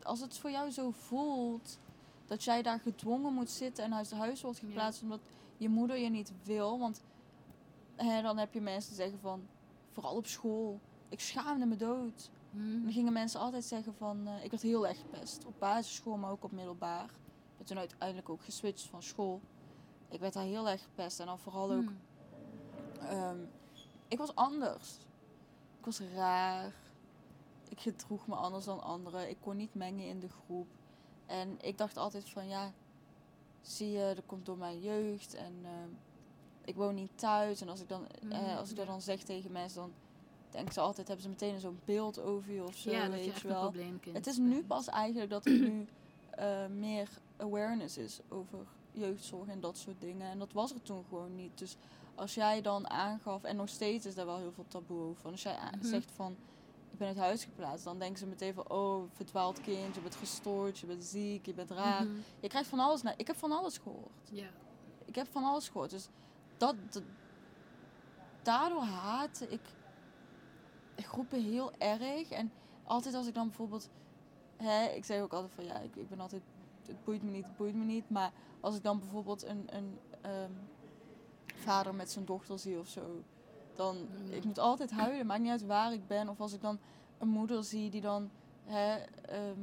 [0.03, 1.79] als het voor jou zo voelt
[2.29, 4.67] dat jij daar gedwongen moet zitten en uit huis wordt Ja.
[4.67, 5.19] geplaatst omdat
[5.57, 6.79] je moeder je niet wil.
[6.79, 7.03] Want
[7.95, 9.47] hè, dan heb je mensen die zeggen van,
[9.91, 12.29] vooral op school, ik schaamde me dood.
[12.51, 12.83] Mhm.
[12.83, 14.27] Dan gingen mensen altijd zeggen van...
[14.27, 15.45] eh, ik werd heel erg gepest.
[15.45, 17.03] Op basisschool, maar ook op middelbaar.
[17.05, 19.41] Ik ben toen uiteindelijk ook geswitcht van school.
[20.09, 21.19] Ik werd daar heel erg gepest.
[21.19, 21.83] En dan vooral ook...
[21.83, 21.93] Mhm.
[23.05, 23.37] ehm,
[24.07, 24.97] ik was anders.
[25.79, 26.73] Ik was raar.
[27.69, 29.29] Ik gedroeg me anders dan anderen.
[29.29, 30.67] Ik kon niet mengen in de groep.
[31.29, 32.71] En ik dacht altijd van ja,
[33.61, 35.33] zie je, dat komt door mijn jeugd.
[35.33, 35.89] En ehm,
[36.65, 37.61] ik woon niet thuis.
[37.61, 39.91] En als ik, dan, Mhm, als ik dat dan zeg tegen mensen, dan
[40.49, 42.91] denken ze altijd, hebben ze meteen zo'n beeld over je of zo.
[42.91, 43.73] ja, dat weet je wel.
[44.13, 45.87] Het is nu pas eigenlijk dat er nu
[46.31, 48.59] eh, meer awareness is over
[48.91, 50.29] jeugdzorg en dat soort dingen.
[50.29, 51.57] En dat was er toen gewoon niet.
[51.57, 51.75] Dus
[52.15, 55.31] als jij dan aangaf, en nog steeds is daar wel heel veel taboe over.
[55.31, 55.85] Als jij Mhm.
[55.85, 56.35] zegt van,
[56.91, 60.15] ik ben uit huis geplaatst, dan denken ze meteen van, oh, verdwaald kind, je bent
[60.15, 62.03] gestoord, je bent ziek, je bent raar.
[62.05, 62.15] Mhm.
[62.39, 64.29] Je krijgt van alles, na- ik heb van alles gehoord.
[64.31, 64.47] Ja.
[65.05, 65.89] Ik heb van alles gehoord.
[65.89, 66.07] Dus
[66.57, 67.03] dat, dat-
[68.41, 69.61] daardoor haatte ik
[70.95, 72.29] groepen heel erg.
[72.31, 72.51] En
[72.83, 73.89] altijd als ik dan bijvoorbeeld,
[74.57, 76.41] hè, ik zeg ook altijd van ja, ik, ik ben altijd,
[76.87, 78.09] het boeit me niet, het boeit me niet.
[78.09, 80.51] Maar als ik dan bijvoorbeeld een, een ehm,
[81.55, 83.23] vader met zijn dochter zie of zo,
[83.79, 83.97] dan,
[84.29, 86.29] ik moet altijd huilen, maakt niet uit waar ik ben.
[86.29, 86.79] Of als ik dan
[87.17, 88.29] een moeder zie die dan,
[88.65, 89.59] hè, ehm,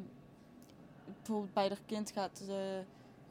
[1.16, 2.56] bijvoorbeeld bij haar kind gaat, eh,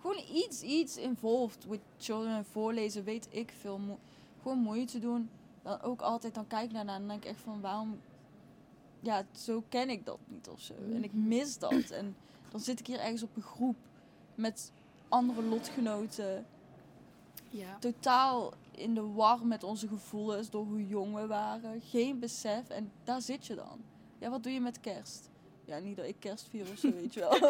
[0.02, 3.78] gewoon iets, iets involved with children, voorlezen, weet ik veel.
[3.78, 4.00] Mo-
[4.42, 5.30] gewoon moeite doen.
[5.64, 8.00] Dan ook altijd, dan kijk ik daarna en dan denk ik echt van waarom,
[9.00, 10.74] ja, zo ken ik dat niet of zo.
[10.94, 11.28] En ik Mhm.
[11.28, 11.90] mis dat.
[11.90, 12.16] En
[12.52, 13.76] dan zit ik hier ergens op een groep
[14.36, 14.72] met
[15.10, 16.46] andere lotgenoten.
[17.50, 17.78] Ja.
[17.80, 21.82] Totaal in de war met onze gevoelens door hoe jong we waren.
[21.82, 22.70] Geen besef.
[22.70, 23.82] En daar zit je dan.
[24.20, 25.30] Ja, wat doe je met kerst?
[25.66, 27.40] Ja, niet dat ik kerst vier of zo, weet je wel.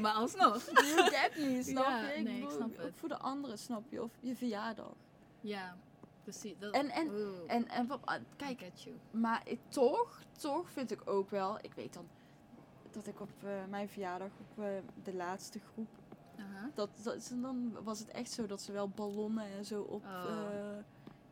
[0.00, 0.64] Maar alsnog.
[0.74, 2.14] You get me, snap Ja, je?
[2.14, 2.92] Ik nee, ik bedoel, snap ook het.
[2.96, 4.02] voor de anderen, snap je?
[4.02, 4.92] Of je verjaardag.
[5.40, 5.76] Ja,
[6.22, 6.54] precies.
[6.58, 7.10] Dat, En- en-
[7.46, 8.72] En, en wat- ah, kijk,
[9.10, 11.58] maar ik, toch, toch vind ik ook wel...
[11.60, 12.08] Ik weet dan
[12.90, 14.68] dat ik op eh, mijn verjaardag op eh,
[15.02, 15.88] de laatste groep...
[16.38, 16.70] Aha.
[16.74, 16.90] Dat,
[17.34, 20.24] dan was het echt zo dat ze wel ballonnen en zo op Oh.
[20.24, 20.76] eh,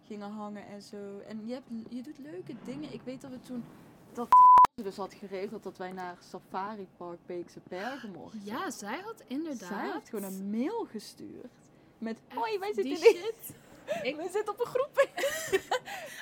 [0.07, 1.19] gingen hangen en zo.
[1.29, 2.93] En je, hebt, je doet leuke dingen.
[2.93, 3.65] Ik weet dat we toen...
[4.13, 4.29] Dat
[4.83, 8.41] dus had geregeld dat wij naar Safari Park Beekse Bergen mochten.
[8.45, 9.69] Ja, zij had inderdaad.
[9.69, 11.53] Zij heeft gewoon een mail gestuurd.
[11.99, 13.35] Met, hoi, wij zitten, shit.
[14.03, 14.91] Ik- wij zitten op een groep.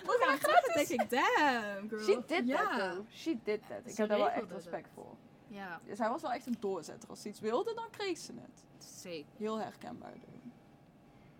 [0.07, 0.89] We gaan gratis.
[0.89, 2.01] denk ik, damn, girl.
[2.03, 3.07] She did that though.
[3.11, 3.78] She did that.
[3.85, 5.05] Ik Ze heb daar wel echt respect dat.
[5.05, 5.14] voor.
[5.53, 7.09] Ja, Zij was wel echt een doorzetter.
[7.09, 8.64] Als ze iets wilde, dan kreeg ze het.
[8.84, 9.32] zeker.
[9.36, 10.14] Heel herkenbaar.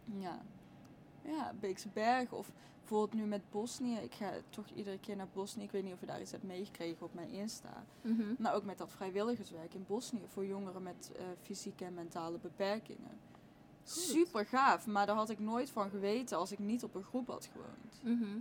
[0.05, 0.43] Ja.
[1.23, 2.37] Ja, Beekse Bergen.
[2.37, 3.97] Of bijvoorbeeld nu met Bosnië.
[3.97, 5.63] Ik ga toch iedere keer naar Bosnië.
[5.65, 7.85] Ik weet niet of je daar iets hebt meegekregen op mijn Insta.
[8.03, 8.35] Mhm.
[8.39, 10.23] Maar ook met dat vrijwilligerswerk in Bosnië.
[10.29, 13.19] Voor jongeren met eh, fysieke en mentale beperkingen.
[13.85, 14.87] Super gaaf.
[14.87, 18.19] Maar daar had ik nooit van geweten als ik niet op een groep had gewoond.
[18.21, 18.39] Mhm.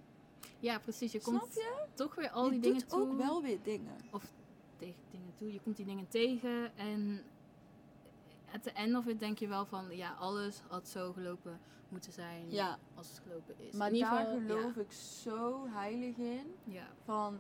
[0.59, 1.11] Ja, precies.
[1.11, 1.85] Je Snap komt je?
[1.93, 2.99] toch weer al je die dingen toe.
[3.01, 3.95] ook wel weer dingen.
[4.81, 5.53] Tegen dingen toe.
[5.53, 7.21] Je komt die dingen tegen en
[8.53, 11.59] at the end of it denk je wel van ja, alles had zo gelopen
[11.89, 13.73] moeten zijn Ja, als het gelopen is.
[13.73, 16.55] maar In ieder daar geval, geloof ik zo heilig in.
[16.63, 16.87] Ja.
[17.03, 17.39] Van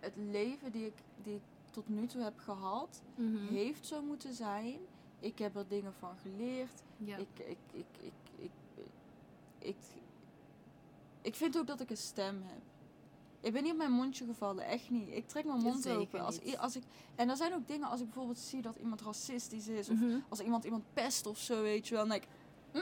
[0.00, 3.46] het leven die ik, die ik tot nu toe heb gehad, Mhm.
[3.46, 4.78] heeft zo moeten zijn.
[5.20, 6.82] Ik heb er dingen van geleerd.
[6.96, 7.16] ja.
[7.16, 8.50] Ik, ik, ik, ik, ik,
[9.58, 9.76] ik,
[11.22, 12.62] ik vind ook dat ik een stem heb.
[13.40, 15.08] Ik ben niet op mijn mondje gevallen, echt niet.
[15.14, 16.20] Ik trek mijn mond open.
[16.20, 16.58] Als, niet.
[16.58, 16.82] als ik,
[17.14, 20.18] en er zijn ook dingen, als ik bijvoorbeeld zie dat iemand racistisch is, of Mhm.
[20.28, 22.06] als iemand iemand pest of zo, weet je wel.
[22.08, 22.28] Dan denk ik,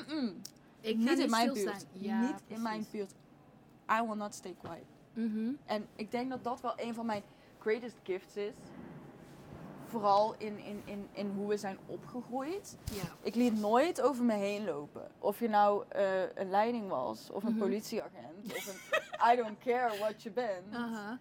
[0.09, 0.41] "Mm-mm,
[0.81, 1.87] Ik ga niet in mijn buurt.
[1.93, 3.13] Ja, niet in mijn buurt.
[3.91, 4.85] I will not stay quiet.
[5.15, 5.51] Mhm.
[5.65, 7.23] En ik denk dat dat wel een van mijn
[7.59, 8.53] greatest gifts is.
[9.89, 12.77] Vooral in, in, in, in hoe we zijn opgegroeid.
[12.93, 13.03] Ja.
[13.23, 15.11] Ik liet nooit over me heen lopen.
[15.19, 17.59] Of je nou eh, een leiding was, of een Mhm.
[17.61, 20.75] politieagent, of een I don't care what je bent.
[20.75, 21.19] Aha.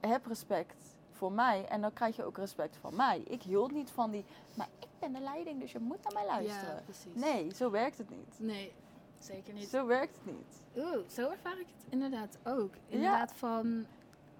[0.00, 3.22] Heb respect voor mij en dan krijg je ook respect van mij.
[3.26, 6.26] Ik hield niet van die, maar ik ben de leiding, dus je moet naar mij
[6.26, 6.74] luisteren.
[6.74, 7.14] Ja, precies.
[7.14, 8.36] nee, zo werkt het niet.
[8.38, 8.72] Nee,
[9.18, 9.68] zeker niet.
[9.68, 10.62] Zo werkt het niet.
[10.84, 12.74] Oeh, zo ervaar ik het inderdaad ook.
[12.88, 13.86] Inderdaad van...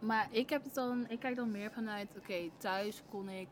[0.04, 1.04] Maar ik heb het dan...
[1.08, 2.08] Ik kijk dan meer vanuit...
[2.16, 3.48] Oké, thuis kon ik...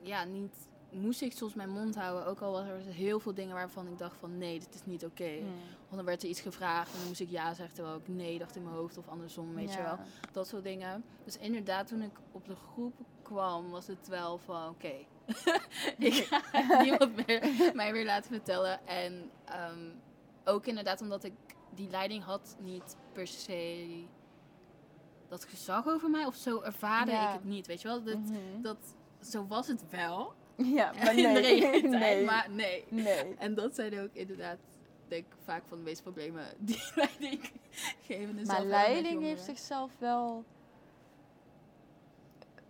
[0.00, 0.54] Ja, niet...
[0.90, 2.26] Moest ik soms mijn mond houden.
[2.26, 4.38] Ook al was er heel veel dingen waarvan ik dacht van...
[4.38, 5.36] Nee, dit is niet oké.
[5.38, 5.60] Hmm.
[5.88, 8.38] Of dan werd er iets gevraagd en dan moest ik ja zeggen terwijl ik nee
[8.38, 9.98] dacht in mijn hoofd of andersom, weet je wel.
[10.32, 11.04] Dat soort dingen.
[11.24, 14.94] Dus inderdaad, toen ik op de groep kwam, was het wel van oké.
[15.98, 16.42] ik ga
[16.82, 18.86] niemand meer mij weer laten vertellen.
[18.86, 19.90] En ehm,
[20.44, 21.32] ook inderdaad omdat ik
[21.74, 24.04] die leiding had niet per se
[25.32, 27.28] dat gezag over mij of zo ervaarde Ja.
[27.28, 28.02] ik het niet, weet je wel.
[28.02, 28.62] Dat, Mhm.
[28.62, 28.76] dat,
[29.20, 31.60] zo was het wel Ja, maar in de nee.
[31.60, 32.24] realiteit, nee.
[32.24, 32.84] maar nee.
[32.88, 33.34] nee.
[33.38, 34.58] En dat zijn ook inderdaad
[35.08, 40.44] denk ik vaak van de meeste problemen die leidinggevenden zelf Maar leiding heeft zichzelf wel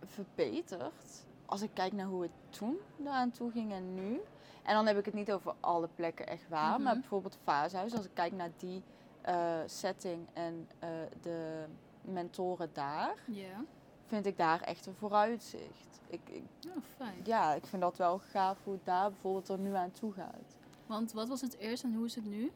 [0.05, 1.25] verbeterd.
[1.45, 4.19] Als ik kijk naar hoe het toen eraan toe ging en nu.
[4.63, 6.73] En dan heb ik het niet over alle plekken echt waar.
[6.73, 6.83] Mhm.
[6.83, 8.83] Maar bijvoorbeeld Vaashuis, als ik kijk naar die
[9.21, 10.89] eh, setting en eh,
[11.21, 11.65] de
[12.03, 13.63] mentoren daar, Ja,
[14.07, 16.01] vind ik daar echt een vooruitzicht.
[16.07, 17.19] Ik, ik, oh, fijn.
[17.23, 20.55] ja, ik vind dat wel gaaf hoe het daar bijvoorbeeld er nu aan toe gaat.
[20.85, 22.51] Want wat was het eerst en hoe is het nu?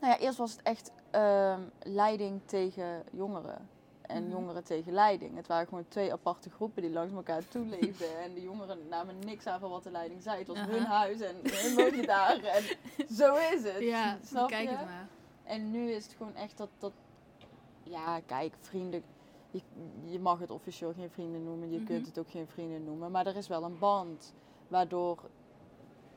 [0.00, 3.68] Nou ja, eerst was het echt ehm, leiding tegen jongeren.
[4.02, 4.30] En Mhm.
[4.32, 5.36] jongeren tegen leiding.
[5.36, 8.18] Het waren gewoon twee aparte groepen die langs elkaar toeleefden.
[8.22, 10.38] en de jongeren namen niks aan van wat de leiding zei.
[10.38, 12.42] Het was hun huis en hun daar.
[12.42, 12.62] En
[13.20, 13.78] zo is het.
[13.78, 14.76] Ja, snap kijk je?
[14.76, 15.08] het maar.
[15.44, 16.68] En nu is het gewoon echt dat...
[16.78, 16.92] dat
[17.90, 19.02] ja, kijk, vrienden...
[19.50, 19.60] Je,
[20.04, 21.70] je mag het officieel geen vrienden noemen.
[21.70, 21.86] Je Mhm.
[21.86, 23.10] kunt het ook geen vrienden noemen.
[23.10, 24.34] Maar er is wel een band.
[24.68, 25.18] Waardoor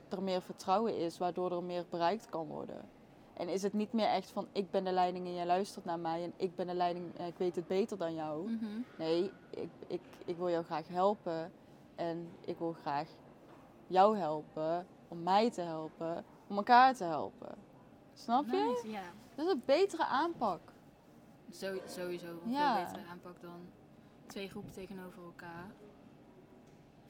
[0.10, 1.18] er meer vertrouwen is.
[1.18, 2.90] Waardoor er meer bereikt kan worden.
[3.34, 4.48] En is het niet meer echt van...
[4.52, 6.24] Ik ben de leiding en jij luistert naar mij.
[6.24, 8.50] En ik ben de leiding en ik weet het beter dan jou.
[8.50, 8.66] Mhm.
[8.98, 11.52] Nee, ik, ik, ik wil jou graag helpen.
[11.96, 13.08] En ik wil graag
[13.88, 14.86] jou helpen.
[15.08, 16.24] Om mij te helpen.
[16.48, 17.56] Om elkaar te helpen.
[18.14, 18.52] Snap je?
[18.84, 19.00] Nice,
[19.36, 20.60] Dat is een betere aanpak.
[21.52, 22.76] Zo, sowieso een Ja.
[22.76, 23.60] veel betere aanpak dan
[24.28, 25.72] twee groepen tegenover elkaar.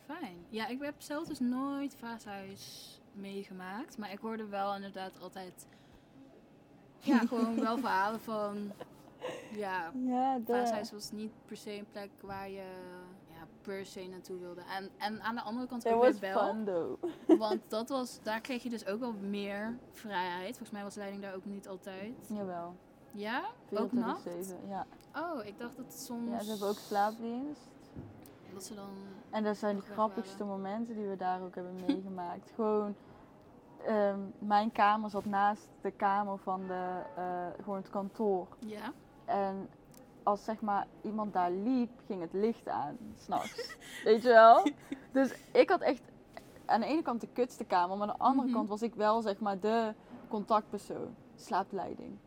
[0.06, 0.46] Fijn.
[0.50, 3.98] Ja, ik heb zelf dus nooit vaashuis meegemaakt.
[3.98, 5.68] Maar ik hoorde wel inderdaad altijd...
[7.00, 8.72] Ja, gewoon wel verhalen van...
[9.52, 12.64] Ja, Ja, vaashuis was niet per se een plek waar je
[13.30, 14.62] ja, per se naartoe wilde.
[14.62, 16.56] En, en aan de andere kant ook was weer wel.
[17.38, 20.50] Want dat was, daar kreeg je dus ook wel meer vrijheid.
[20.50, 22.14] Volgens mij was leiding daar ook niet altijd.
[22.30, 22.76] Jawel.
[23.12, 23.44] Ja?
[23.74, 24.28] Ook nacht?
[24.28, 24.86] 24/7, Ja.
[25.16, 26.30] Oh, ik dacht dat het soms...
[26.32, 27.68] ja, ze hebben ook slaapdienst.
[28.54, 28.90] Dat ze dan...
[29.30, 32.52] En dat zijn de grappigste momenten die we daar ook hebben meegemaakt.
[32.56, 32.96] Gewoon,
[33.86, 38.48] ehm, mijn kamer zat naast de kamer van de, eh, gewoon het kantoor.
[38.60, 38.92] Ja?
[39.26, 39.70] En
[40.24, 43.76] als zeg maar iemand daar liep, ging het licht aan, s'nachts.
[44.04, 44.68] Weet je wel?
[45.12, 46.02] Dus ik had echt
[46.66, 48.56] aan de ene kant de kutste kamer, maar aan de andere Mhm.
[48.56, 49.94] kant was ik wel zeg maar de
[50.28, 51.16] contactpersoon.
[51.36, 52.18] Slaapt leiding?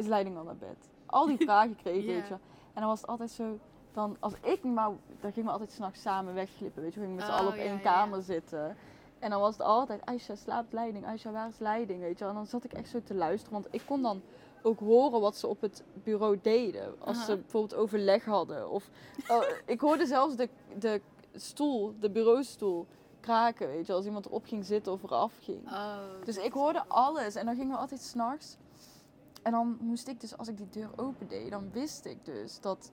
[0.00, 0.88] Is leiding al naar bed?
[1.06, 2.12] Al die vragen kreeg Ja.
[2.12, 2.34] weet je.
[2.72, 3.58] En dan was het altijd zo,
[3.92, 4.90] dan als ik maar,
[5.20, 7.00] dan gingen we altijd s'nachts samen wegglippen, weet je.
[7.00, 8.76] We gingen met z'n Oh, allen op ja, één ja, kamer zitten.
[9.18, 12.24] En dan was het altijd, Aisha slaapt leiding, Aisha waar is leiding, weet je.
[12.24, 14.22] En dan zat ik echt zo te luisteren, want ik kon dan
[14.62, 16.94] ook horen wat ze op het bureau deden.
[17.00, 18.70] Als ze bijvoorbeeld overleg hadden.
[18.70, 18.90] Of
[19.28, 19.42] oh,
[19.74, 20.48] ik hoorde zelfs de,
[20.78, 21.00] de
[21.34, 22.86] stoel, de bureaustoel,
[23.20, 23.92] kraken, weet je.
[23.92, 25.66] Als iemand erop ging zitten of eraf ging.
[25.70, 25.96] Oh.
[26.24, 28.56] Dus ik hoorde alles en dan gingen we altijd s'nachts.
[29.42, 32.92] En dan moest ik dus, als ik die deur opendeed, dan wist ik dus dat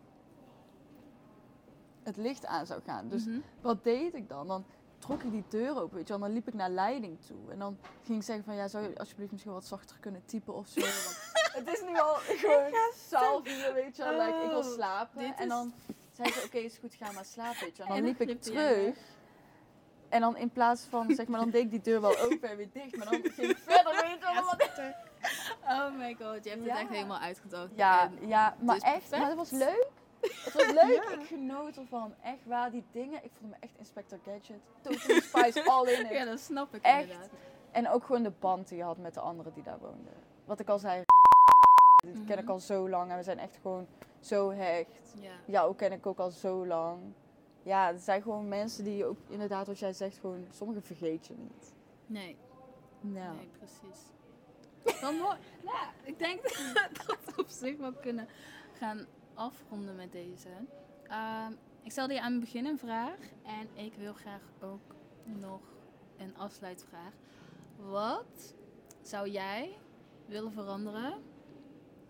[2.04, 3.08] het licht aan zou gaan.
[3.10, 3.40] Dus Mhm.
[3.62, 4.48] wat deed ik dan?
[4.48, 4.66] Dan
[4.98, 6.22] trok ik die deur open, weet je wel.
[6.22, 7.52] Dan liep ik naar leiding toe.
[7.52, 10.54] En dan ging ik zeggen van, ja, zou je alsjeblieft misschien wat zachter kunnen typen
[10.54, 10.80] of zo?
[10.82, 11.20] Want
[11.58, 14.12] het is nu al gewoon vier, weet je wel.
[14.26, 15.20] like, ik wil Oh, slapen.
[15.20, 15.74] dit En dan
[16.12, 17.96] zei ze, oké, is goed, ga maar slapen, weet je wel.
[17.96, 18.98] En dan liep ik terug.
[20.10, 22.58] En dan in plaats van, zeg maar, dan deed ik die deur wel open en
[22.58, 22.96] weer dicht.
[22.98, 24.94] Maar dan ging ik verder, weet je wel.
[25.70, 26.72] Oh my god, je hebt Ja.
[26.72, 27.70] het echt helemaal uitgedacht.
[27.76, 29.18] Ja, ja, maar is echt, perfect.
[29.20, 29.88] maar het was leuk.
[30.22, 32.14] Het was leuk, ik genoot ervan.
[32.24, 33.24] Echt waar, die dingen.
[33.24, 34.60] Ik voelde me echt Inspector Gadget.
[34.82, 36.12] Totally Spice, all in it.
[36.12, 37.02] ja, dat snap ik Echt.
[37.02, 37.30] inderdaad.
[37.72, 40.14] En ook gewoon de band die je had met de anderen die daar woonden.
[40.46, 41.04] Wat ik al zei,
[42.04, 42.52] die ken ik Mhm.
[42.52, 43.88] al zo lang en we zijn echt gewoon
[44.20, 45.14] zo hecht.
[45.20, 45.32] Ja.
[45.46, 47.00] Jou ken ik ook al zo lang.
[47.64, 51.34] Ja, het zijn gewoon mensen die ook inderdaad, wat jij zegt, gewoon sommige vergeet je
[51.38, 51.74] niet.
[52.06, 52.38] Nee,
[53.02, 53.32] Ja.
[53.32, 54.00] nee, precies.
[55.02, 55.38] Mooi.
[55.64, 56.42] Nou, ik denk
[57.08, 58.28] dat we op zich wel kunnen
[58.74, 60.50] gaan afronden met deze.
[61.04, 61.52] Ehm,
[61.84, 65.62] ik stelde je aan het begin een vraag en ik wil graag ook nog
[66.18, 67.14] een afsluitvraag.
[67.76, 68.56] Wat
[69.02, 69.78] zou jij
[70.26, 71.14] willen veranderen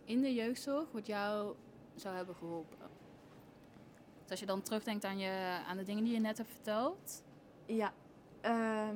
[0.04, 1.56] in de jeugdzorg wat jou
[1.96, 2.78] zou hebben geholpen?
[4.22, 7.24] Dus als je dan terugdenkt aan, je, aan de dingen die je net hebt verteld.
[7.66, 7.94] Ja.
[8.42, 8.90] eh,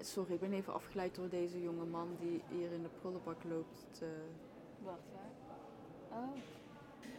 [0.00, 3.86] sorry, ik ben even afgeleid door deze jonge man die hier in de prullenbak loopt.
[3.90, 4.06] Te...
[4.82, 6.20] Wacht, waar?
[6.22, 6.28] Oh.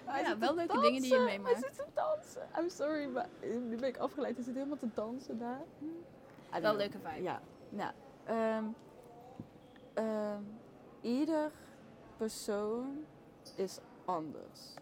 [0.06, 1.60] Hij Ja, wel leuke dingen die je meemaakt.
[1.60, 2.48] Hij zit te dansen.
[2.60, 4.36] I'm sorry, maar eh, nu ben ik afgeleid.
[4.36, 5.62] Hij zit helemaal te dansen daar.
[6.52, 6.78] Wel know.
[6.78, 7.22] leuke vibe.
[7.24, 7.42] Ja.
[7.70, 7.94] Nou,
[8.24, 8.64] ehm,
[9.94, 10.42] ehm,
[11.02, 11.52] ieder
[12.18, 13.06] persoon
[13.56, 14.74] is anders.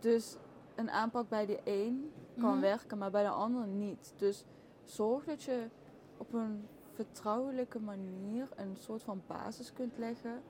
[0.00, 0.36] Dus
[0.74, 2.60] een aanpak bij de een kan Mhm.
[2.60, 4.12] werken, maar bij de ander niet.
[4.16, 4.44] Dus
[4.84, 5.68] zorg dat je
[6.16, 10.42] op een vertrouwelijke manier een soort van basis kunt leggen.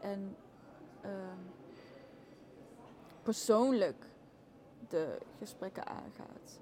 [0.00, 0.36] En
[1.00, 1.38] ehm,
[3.22, 4.04] persoonlijk
[4.88, 6.60] de gesprekken aangaat.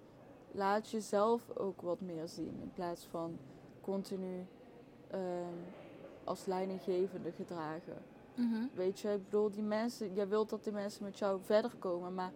[0.52, 3.38] Laat jezelf ook wat meer zien in plaats van
[3.80, 4.46] continu
[5.10, 5.58] ehm,
[6.24, 8.02] als leidinggevende gedragen.
[8.34, 8.66] Mhm.
[8.74, 12.14] Weet je, ik bedoel, die mensen, jij wilt dat die mensen met jou verder komen,
[12.14, 12.32] maar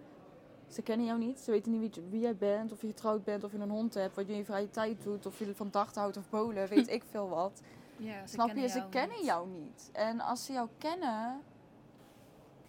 [0.74, 1.38] ze kennen jou niet.
[1.40, 3.94] Ze weten niet wie, wie jij bent, of je getrouwd bent, of je een hond
[3.94, 6.68] hebt, wat je in je vrije tijd doet, of je van dag houdt of bolen,
[6.68, 7.60] weet ik veel wat.
[7.96, 8.68] Ja, Snap je?
[8.68, 9.90] Ze kennen jou niet.
[9.92, 11.40] En als ze jou kennen,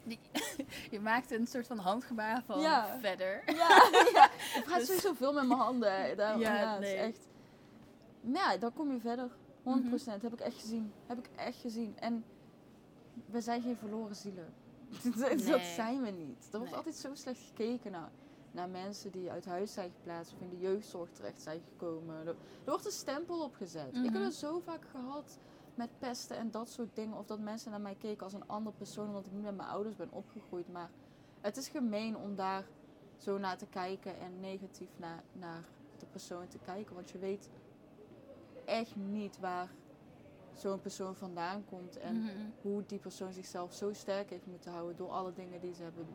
[0.91, 2.97] Je maakt een soort van handgebaar van Ja.
[2.99, 3.43] verder.
[3.56, 4.30] ja, ja.
[4.56, 6.18] ik praat Dus- sowieso veel met mijn handen.
[6.18, 6.93] Daar, Ja, ja, het nee.
[6.95, 7.28] is echt.
[8.22, 9.30] Maar ja, dan kom je verder.
[9.64, 10.93] 100% heb ik echt gezien.
[11.08, 11.95] Heb ik echt gezien.
[11.99, 12.26] En
[13.26, 14.54] we zijn geen verloren zielen.
[15.51, 16.43] dat zijn we niet.
[16.51, 16.73] Er wordt Nee.
[16.75, 18.11] altijd zo slecht gekeken naar,
[18.51, 22.15] naar mensen die uit huis zijn geplaatst of in de jeugdzorg terecht zijn gekomen.
[22.19, 22.35] Er, er
[22.65, 23.87] wordt een stempel op gezet.
[23.95, 24.23] Ik heb Mhm.
[24.23, 25.37] het zo vaak gehad
[25.75, 27.17] met pesten en dat soort dingen.
[27.17, 29.69] Of dat mensen naar mij keken als een andere persoon omdat ik niet met mijn
[29.69, 30.71] ouders ben opgegroeid.
[30.71, 30.89] Maar
[31.41, 32.65] het is gemeen om daar
[33.17, 35.63] zo naar te kijken en negatief naar, naar
[35.99, 36.95] de persoon te kijken.
[36.95, 37.49] Want je weet
[38.65, 39.69] echt niet waar
[40.54, 41.97] zo'n persoon vandaan komt.
[41.97, 42.30] En Mhm.
[42.62, 46.08] hoe die persoon zichzelf zo sterk heeft moeten houden door alle dingen die ze hebben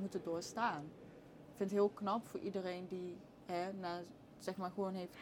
[0.00, 0.82] moeten doorstaan.
[0.82, 3.16] Ik vind het heel knap voor iedereen die
[3.46, 4.00] hè, na,
[4.38, 5.16] zeg maar gewoon heeft.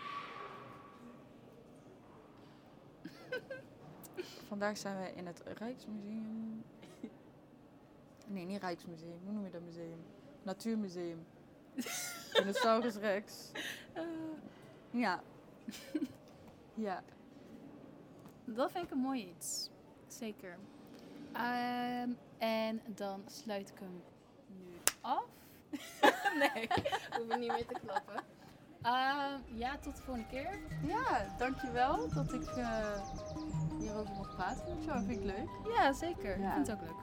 [4.48, 6.62] Vandaag zijn we in het Rijksmuseum.
[8.26, 9.18] Nee, niet Rijksmuseum.
[9.24, 10.02] Hoe noem je dat museum?
[10.42, 11.26] Natuurmuseum.
[12.32, 13.50] Dinosaurus Rex.
[14.90, 15.22] Ja.
[16.74, 17.02] Ja.
[18.54, 19.70] Dat vind ik een mooi iets.
[20.08, 20.56] Zeker.
[21.32, 24.02] Ehm, en dan sluit ik hem
[24.46, 25.24] nu af.
[26.54, 26.68] nee,
[27.16, 28.22] hoef ik niet meer te klappen.
[28.82, 30.58] Ehm, ja, tot de volgende keer.
[30.86, 33.00] Ja, dankjewel dat ik eh,
[33.78, 35.04] hierover mag praten met jou.
[35.04, 35.48] Vind ik leuk.
[35.76, 36.40] Ja, zeker.
[36.40, 36.46] Ja.
[36.48, 36.98] Ik vind het ook leuk.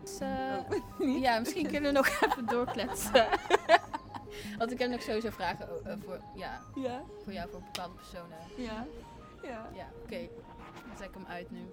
[0.00, 0.56] Dus, eh,
[1.00, 1.20] Oh.
[1.24, 3.26] ja, misschien kunnen we nog even doorkletsen.
[4.58, 8.38] Want ik heb nog sowieso vragen eh, voor, ja, Ja, voor jou, voor bepaalde personen.
[8.56, 8.86] ja,
[9.42, 9.68] ja.
[9.74, 10.28] Ja, oké.
[10.98, 11.70] Zet ik hem uit nu.